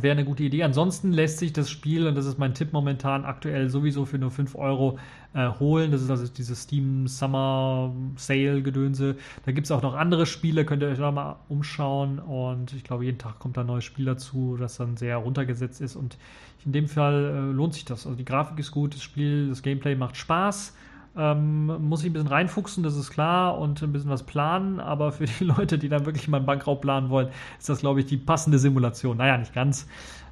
[0.00, 0.62] Wäre eine gute Idee.
[0.62, 4.30] Ansonsten lässt sich das Spiel, und das ist mein Tipp momentan, aktuell sowieso für nur
[4.30, 4.98] 5 Euro
[5.34, 5.90] äh, holen.
[5.90, 9.16] Das ist also dieses Steam Summer Sale Gedönse.
[9.44, 12.20] Da gibt es auch noch andere Spiele, könnt ihr euch da mal umschauen.
[12.20, 15.82] Und ich glaube, jeden Tag kommt da ein neues Spiel dazu, das dann sehr runtergesetzt
[15.82, 15.94] ist.
[15.94, 16.16] Und
[16.64, 18.06] in dem Fall äh, lohnt sich das.
[18.06, 20.74] Also die Grafik ist gut, das Spiel, das Gameplay macht Spaß.
[21.14, 25.12] Ähm, muss ich ein bisschen reinfuchsen, das ist klar, und ein bisschen was planen, aber
[25.12, 28.06] für die Leute, die dann wirklich mal einen Bankraub planen wollen, ist das, glaube ich,
[28.06, 29.18] die passende Simulation.
[29.18, 29.86] Naja, nicht ganz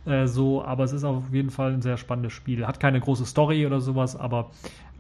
[0.06, 2.66] äh, so, aber es ist auf jeden Fall ein sehr spannendes Spiel.
[2.66, 4.50] Hat keine große Story oder sowas, aber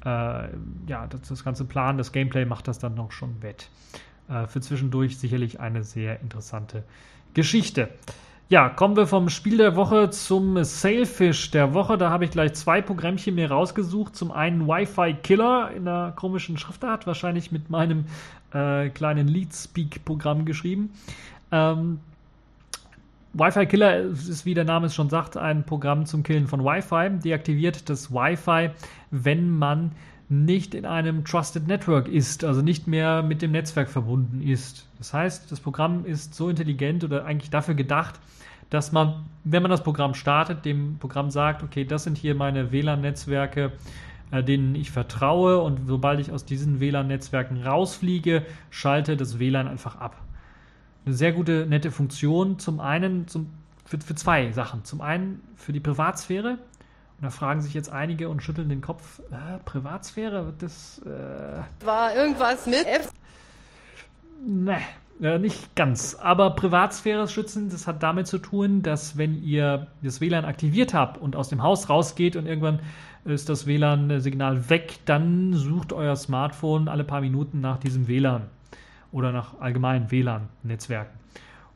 [0.04, 0.48] äh,
[0.86, 3.70] ja, das, das, ganze Plan, das Gameplay macht das dann noch schon wett.
[4.28, 6.84] Äh, für zwischendurch sicherlich eine sehr interessante
[7.32, 7.88] Geschichte.
[8.50, 11.96] Ja, kommen wir vom Spiel der Woche zum Sailfish der Woche.
[11.96, 14.16] Da habe ich gleich zwei Programmchen mir rausgesucht.
[14.16, 18.06] Zum einen Wi-Fi Killer in einer komischen Schriftart, wahrscheinlich mit meinem
[18.52, 20.92] äh, kleinen Leadspeak-Programm geschrieben.
[21.52, 22.00] Ähm,
[23.34, 27.20] Wi-Fi Killer ist, wie der Name es schon sagt, ein Programm zum Killen von Wi-Fi.
[27.20, 28.70] Deaktiviert das Wi-Fi,
[29.12, 29.92] wenn man
[30.30, 34.86] nicht in einem Trusted Network ist, also nicht mehr mit dem Netzwerk verbunden ist.
[34.98, 38.20] Das heißt, das Programm ist so intelligent oder eigentlich dafür gedacht,
[38.70, 42.70] dass man, wenn man das Programm startet, dem Programm sagt, okay, das sind hier meine
[42.70, 43.72] WLAN-Netzwerke,
[44.30, 49.96] äh, denen ich vertraue und sobald ich aus diesen WLAN-Netzwerken rausfliege, schalte das WLAN einfach
[49.96, 50.16] ab.
[51.04, 52.60] Eine sehr gute, nette Funktion.
[52.60, 53.50] Zum einen zum,
[53.84, 54.84] für, für zwei Sachen.
[54.84, 56.58] Zum einen für die Privatsphäre.
[57.20, 59.20] Und da fragen sich jetzt einige und schütteln den Kopf.
[59.30, 60.46] Äh, Privatsphäre?
[60.46, 61.02] Wird das.
[61.04, 63.12] Äh War irgendwas mit F?
[64.46, 64.78] Ne,
[65.20, 66.14] äh, nicht ganz.
[66.14, 71.18] Aber Privatsphäre schützen, das hat damit zu tun, dass wenn ihr das WLAN aktiviert habt
[71.18, 72.80] und aus dem Haus rausgeht und irgendwann
[73.26, 78.44] ist das WLAN-Signal weg, dann sucht euer Smartphone alle paar Minuten nach diesem WLAN
[79.12, 81.18] oder nach allgemeinen WLAN-Netzwerken.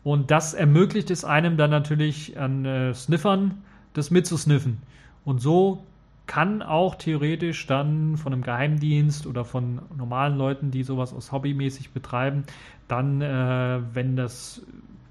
[0.02, 4.78] Und das ermöglicht es einem dann natürlich an äh, Sniffern, das mitzusniffen.
[5.24, 5.84] Und so
[6.26, 11.90] kann auch theoretisch dann von einem Geheimdienst oder von normalen Leuten, die sowas aus hobbymäßig
[11.90, 12.44] betreiben,
[12.88, 14.62] dann, äh, wenn das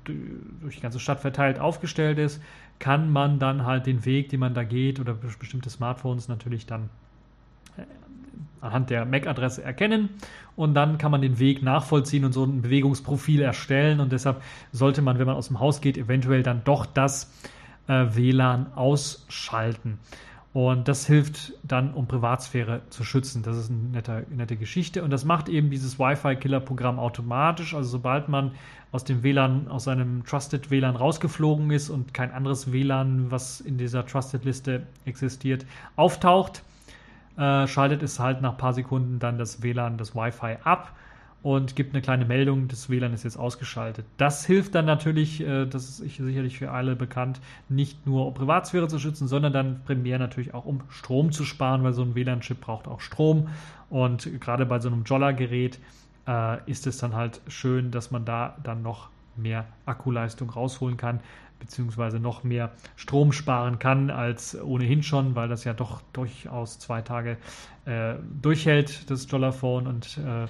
[0.06, 2.42] durch die ganze Stadt verteilt aufgestellt ist,
[2.80, 6.90] kann man dann halt den Weg, den man da geht oder bestimmte Smartphones natürlich dann
[7.78, 7.84] äh,
[8.60, 10.10] anhand der MAC-Adresse erkennen.
[10.56, 14.00] Und dann kann man den Weg nachvollziehen und so ein Bewegungsprofil erstellen.
[14.00, 14.42] Und deshalb
[14.72, 17.32] sollte man, wenn man aus dem Haus geht, eventuell dann doch das
[17.88, 20.00] äh, WLAN ausschalten.
[20.54, 23.42] Und das hilft dann, um Privatsphäre zu schützen.
[23.42, 25.04] Das ist eine nette, nette Geschichte.
[25.04, 27.74] Und das macht eben dieses Wi-Fi-Killer-Programm automatisch.
[27.74, 28.52] Also sobald man
[28.92, 33.80] aus dem WLAN, aus seinem Trusted WLAN rausgeflogen ist und kein anderes WLAN, was in
[33.80, 35.66] dieser Trusted-Liste existiert,
[35.96, 36.62] auftaucht,
[37.36, 40.94] äh, schaltet es halt nach ein paar Sekunden dann das WLAN, das Wi-Fi ab
[41.44, 44.06] und gibt eine kleine Meldung, das WLAN ist jetzt ausgeschaltet.
[44.18, 48.88] Das hilft dann natürlich, äh, das ist sicherlich für alle bekannt, nicht nur um Privatsphäre
[48.88, 52.62] zu schützen, sondern dann primär natürlich auch um Strom zu sparen, weil so ein WLAN-Chip
[52.62, 53.50] braucht auch Strom
[53.90, 55.80] und gerade bei so einem Jolla-Gerät
[56.28, 61.20] äh, ist es dann halt schön, dass man da dann noch mehr Akkuleistung rausholen kann,
[61.60, 67.02] beziehungsweise noch mehr Strom sparen kann als ohnehin schon, weil das ja doch durchaus zwei
[67.02, 67.38] Tage
[67.86, 70.48] äh, durchhält, das Jolla-Phone und äh,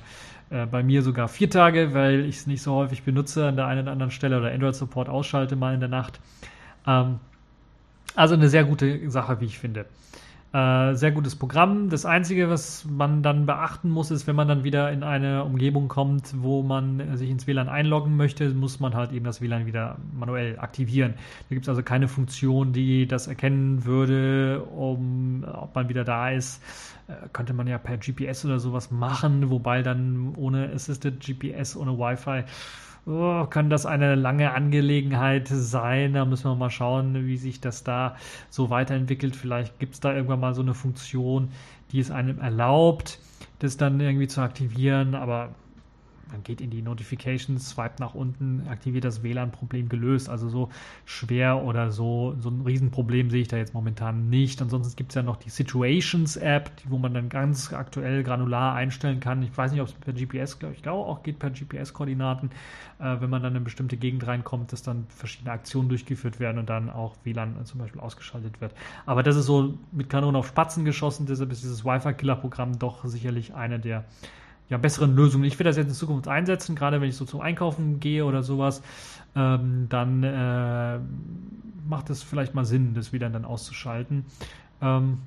[0.53, 3.65] äh, bei mir sogar vier Tage, weil ich es nicht so häufig benutze an der
[3.65, 6.19] einen oder anderen Stelle oder Android Support ausschalte mal in der Nacht.
[6.85, 7.19] Ähm,
[8.15, 9.85] also eine sehr gute Sache, wie ich finde.
[10.53, 11.89] Äh, sehr gutes Programm.
[11.89, 15.87] Das Einzige, was man dann beachten muss, ist, wenn man dann wieder in eine Umgebung
[15.87, 19.97] kommt, wo man sich ins WLAN einloggen möchte, muss man halt eben das WLAN wieder
[20.13, 21.15] manuell aktivieren.
[21.49, 26.29] Da gibt es also keine Funktion, die das erkennen würde, um, ob man wieder da
[26.29, 26.61] ist.
[27.07, 31.97] Äh, könnte man ja per GPS oder sowas machen, wobei dann ohne Assisted GPS, ohne
[31.97, 32.43] Wi-Fi
[33.05, 36.13] oh, kann das eine lange Angelegenheit sein.
[36.13, 38.15] Da müssen wir mal schauen, wie sich das da
[38.49, 39.35] so weiterentwickelt.
[39.35, 41.49] Vielleicht gibt es da irgendwann mal so eine Funktion,
[41.91, 43.19] die es einem erlaubt,
[43.59, 45.15] das dann irgendwie zu aktivieren.
[45.15, 45.49] Aber
[46.31, 50.29] man geht in die Notifications, swipe nach unten, aktiviert das WLAN-Problem gelöst.
[50.29, 50.69] Also so
[51.05, 54.61] schwer oder so, so ein Riesenproblem sehe ich da jetzt momentan nicht.
[54.61, 59.43] Ansonsten gibt es ja noch die Situations-App, wo man dann ganz aktuell granular einstellen kann.
[59.43, 62.49] Ich weiß nicht, ob es per GPS, glaube ich, glaube auch geht per GPS-Koordinaten,
[62.99, 66.57] äh, wenn man dann in eine bestimmte Gegend reinkommt, dass dann verschiedene Aktionen durchgeführt werden
[66.57, 68.73] und dann auch WLAN zum Beispiel ausgeschaltet wird.
[69.05, 73.53] Aber das ist so mit Kanonen auf Spatzen geschossen, deshalb ist dieses Wi-Fi-Killer-Programm doch sicherlich
[73.53, 74.05] eine der
[74.69, 75.43] ja, besseren Lösungen.
[75.45, 78.43] Ich werde das jetzt in Zukunft einsetzen, gerade wenn ich so zum Einkaufen gehe oder
[78.43, 78.81] sowas,
[79.35, 80.99] ähm, dann äh,
[81.87, 84.25] macht es vielleicht mal Sinn, das wieder dann auszuschalten.
[84.81, 85.19] Ähm,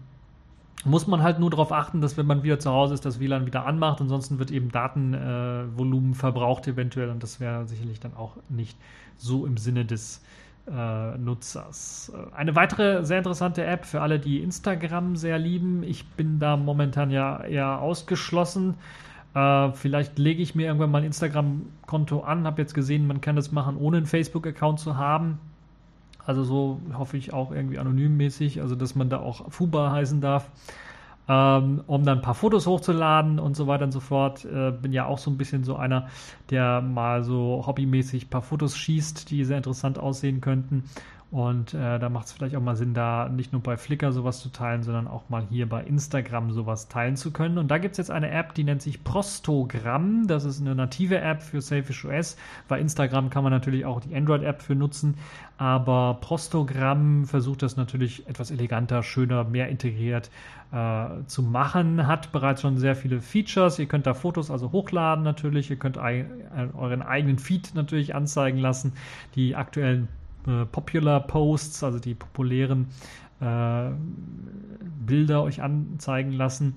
[0.84, 3.46] muss man halt nur darauf achten, dass wenn man wieder zu Hause ist, das WLAN
[3.46, 4.00] wieder anmacht.
[4.00, 8.78] Ansonsten wird eben Datenvolumen äh, verbraucht eventuell und das wäre sicherlich dann auch nicht
[9.16, 10.22] so im Sinne des
[10.70, 12.12] äh, Nutzers.
[12.34, 15.82] Eine weitere sehr interessante App für alle, die Instagram sehr lieben.
[15.82, 18.74] Ich bin da momentan ja eher ausgeschlossen.
[19.36, 22.46] Äh, vielleicht lege ich mir irgendwann mal ein Instagram-Konto an.
[22.46, 25.38] Habe jetzt gesehen, man kann das machen, ohne einen Facebook-Account zu haben.
[26.24, 30.50] Also so hoffe ich auch irgendwie anonymmäßig, also dass man da auch Fuba heißen darf,
[31.28, 34.46] ähm, um dann ein paar Fotos hochzuladen und so weiter und so fort.
[34.46, 36.08] Äh, bin ja auch so ein bisschen so einer,
[36.48, 40.84] der mal so hobbymäßig ein paar Fotos schießt, die sehr interessant aussehen könnten.
[41.32, 44.40] Und äh, da macht es vielleicht auch mal Sinn, da nicht nur bei Flickr sowas
[44.40, 47.58] zu teilen, sondern auch mal hier bei Instagram sowas teilen zu können.
[47.58, 50.28] Und da gibt es jetzt eine App, die nennt sich Prostogramm.
[50.28, 52.36] Das ist eine native App für Selfish OS.
[52.68, 55.16] Bei Instagram kann man natürlich auch die Android-App für nutzen.
[55.58, 60.30] Aber Prostogramm versucht das natürlich etwas eleganter, schöner, mehr integriert
[60.70, 62.06] äh, zu machen.
[62.06, 63.80] Hat bereits schon sehr viele Features.
[63.80, 65.70] Ihr könnt da Fotos also hochladen natürlich.
[65.70, 68.92] Ihr könnt euren eigenen Feed natürlich anzeigen lassen.
[69.34, 70.06] Die aktuellen
[70.46, 72.88] äh, Popular Posts, also die populären
[73.40, 73.90] äh,
[75.06, 76.74] Bilder euch anzeigen lassen.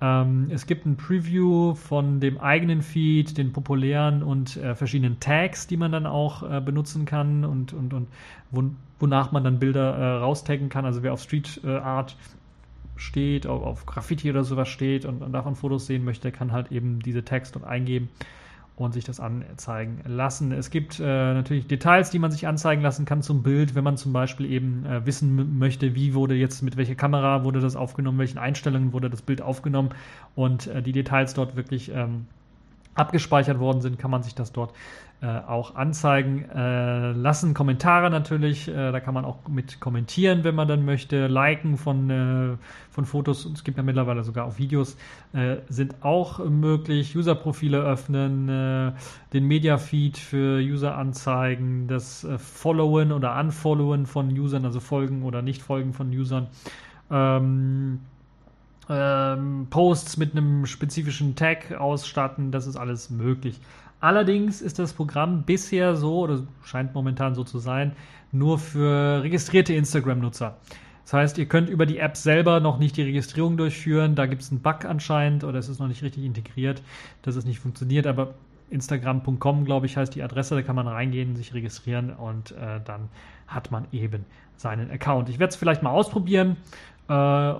[0.00, 5.66] Ähm, es gibt ein Preview von dem eigenen Feed, den populären und äh, verschiedenen Tags,
[5.66, 8.08] die man dann auch äh, benutzen kann und, und, und
[9.00, 10.84] wonach man dann Bilder äh, raustaggen kann.
[10.84, 12.16] Also wer auf Street äh, Art
[12.96, 17.00] steht, auf, Graffiti oder sowas steht und, und davon Fotos sehen möchte, kann halt eben
[17.00, 18.08] diese Tags dort eingeben
[18.84, 20.52] und sich das anzeigen lassen.
[20.52, 23.96] Es gibt äh, natürlich Details, die man sich anzeigen lassen kann zum Bild, wenn man
[23.96, 28.18] zum Beispiel eben äh, wissen möchte, wie wurde jetzt mit welcher Kamera wurde das aufgenommen,
[28.18, 29.90] welchen Einstellungen wurde das Bild aufgenommen
[30.34, 32.26] und äh, die Details dort wirklich ähm,
[32.98, 34.72] abgespeichert worden sind, kann man sich das dort
[35.20, 37.52] äh, auch anzeigen äh, lassen.
[37.52, 41.26] Kommentare natürlich, äh, da kann man auch mit kommentieren, wenn man dann möchte.
[41.26, 42.56] Liken von, äh,
[42.90, 44.96] von Fotos, es gibt ja mittlerweile sogar auch Videos,
[45.32, 47.16] äh, sind auch möglich.
[47.16, 48.92] User-Profile öffnen, äh,
[49.32, 55.94] den Media-Feed für User anzeigen, das Followen oder Unfollowen von Usern, also Folgen oder Nicht-Folgen
[55.94, 56.46] von Usern.
[57.10, 58.00] Ähm,
[58.88, 63.60] ähm, Posts mit einem spezifischen Tag ausstatten, das ist alles möglich.
[64.00, 67.92] Allerdings ist das Programm bisher so, oder scheint momentan so zu sein,
[68.30, 70.56] nur für registrierte Instagram-Nutzer.
[71.04, 74.14] Das heißt, ihr könnt über die App selber noch nicht die Registrierung durchführen.
[74.14, 76.82] Da gibt es einen Bug anscheinend oder es ist noch nicht richtig integriert,
[77.22, 78.06] dass es nicht funktioniert.
[78.06, 78.34] Aber
[78.70, 80.54] Instagram.com, glaube ich, heißt die Adresse.
[80.54, 83.08] Da kann man reingehen, sich registrieren und äh, dann
[83.46, 84.26] hat man eben
[84.56, 85.30] seinen Account.
[85.30, 86.56] Ich werde es vielleicht mal ausprobieren
[87.08, 87.54] Äh,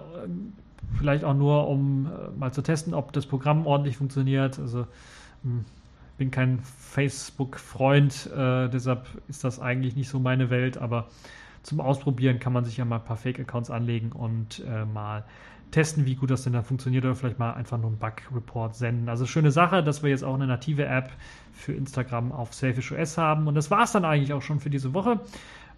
[0.97, 4.59] vielleicht auch nur, um äh, mal zu testen, ob das Programm ordentlich funktioniert.
[4.59, 4.87] Also
[5.43, 5.65] hm,
[6.17, 11.09] bin kein Facebook-Freund, äh, deshalb ist das eigentlich nicht so meine Welt, aber
[11.63, 15.25] zum Ausprobieren kann man sich ja mal ein paar Fake-Accounts anlegen und äh, mal
[15.71, 19.09] testen, wie gut das denn dann funktioniert oder vielleicht mal einfach nur einen Bug-Report senden.
[19.09, 21.11] Also schöne Sache, dass wir jetzt auch eine native App
[21.53, 23.47] für Instagram auf Selfish OS haben.
[23.47, 25.21] Und das war es dann eigentlich auch schon für diese Woche.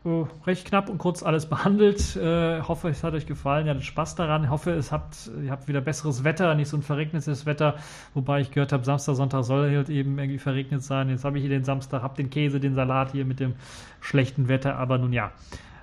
[0.02, 2.16] Recht knapp und kurz alles behandelt.
[2.16, 3.66] Äh, hoffe, es hat euch gefallen.
[3.66, 4.44] Ihr hattet Spaß daran.
[4.44, 7.74] Ich hoffe, es habt, ihr habt wieder besseres Wetter, nicht so ein verregnetes Wetter.
[8.14, 11.10] Wobei ich gehört habe, Samstag, Sonntag soll halt eben irgendwie verregnet sein.
[11.10, 13.54] Jetzt habe ich hier den Samstag, habe den Käse, den Salat hier mit dem
[14.00, 14.76] schlechten Wetter.
[14.76, 15.32] Aber nun ja,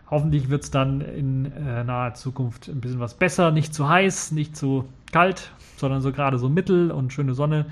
[0.10, 3.52] hoffentlich wird es dann in äh, naher Zukunft ein bisschen was besser.
[3.52, 7.68] Nicht zu heiß, nicht zu kalt, sondern so gerade so mittel und schöne Sonne,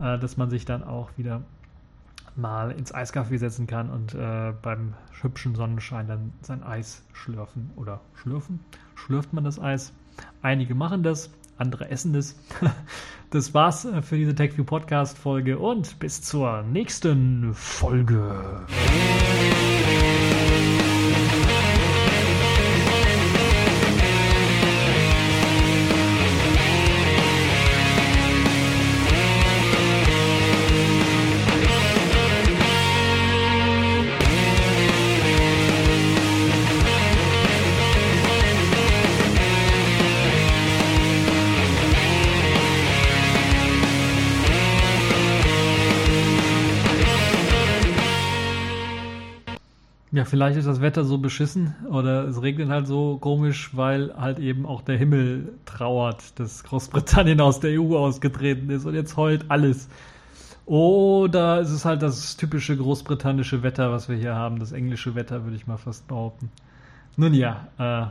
[0.00, 1.42] äh, dass man sich dann auch wieder
[2.36, 8.00] mal ins Eiskaffee setzen kann und äh, beim hübschen Sonnenschein dann sein Eis schlürfen oder
[8.14, 8.60] schlürfen?
[8.94, 9.92] Schlürft man das Eis?
[10.42, 12.36] Einige machen das, andere essen das.
[13.30, 18.64] Das war's äh, für diese TechView Podcast Folge und bis zur nächsten Folge.
[50.24, 54.66] Vielleicht ist das Wetter so beschissen oder es regnet halt so komisch, weil halt eben
[54.66, 59.88] auch der Himmel trauert, dass Großbritannien aus der EU ausgetreten ist und jetzt heult alles.
[60.66, 65.44] Oder es ist halt das typische großbritannische Wetter, was wir hier haben, das englische Wetter,
[65.44, 66.50] würde ich mal fast behaupten.
[67.16, 68.06] Nun ja, äh,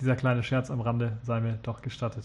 [0.00, 2.24] dieser kleine Scherz am Rande sei mir doch gestattet.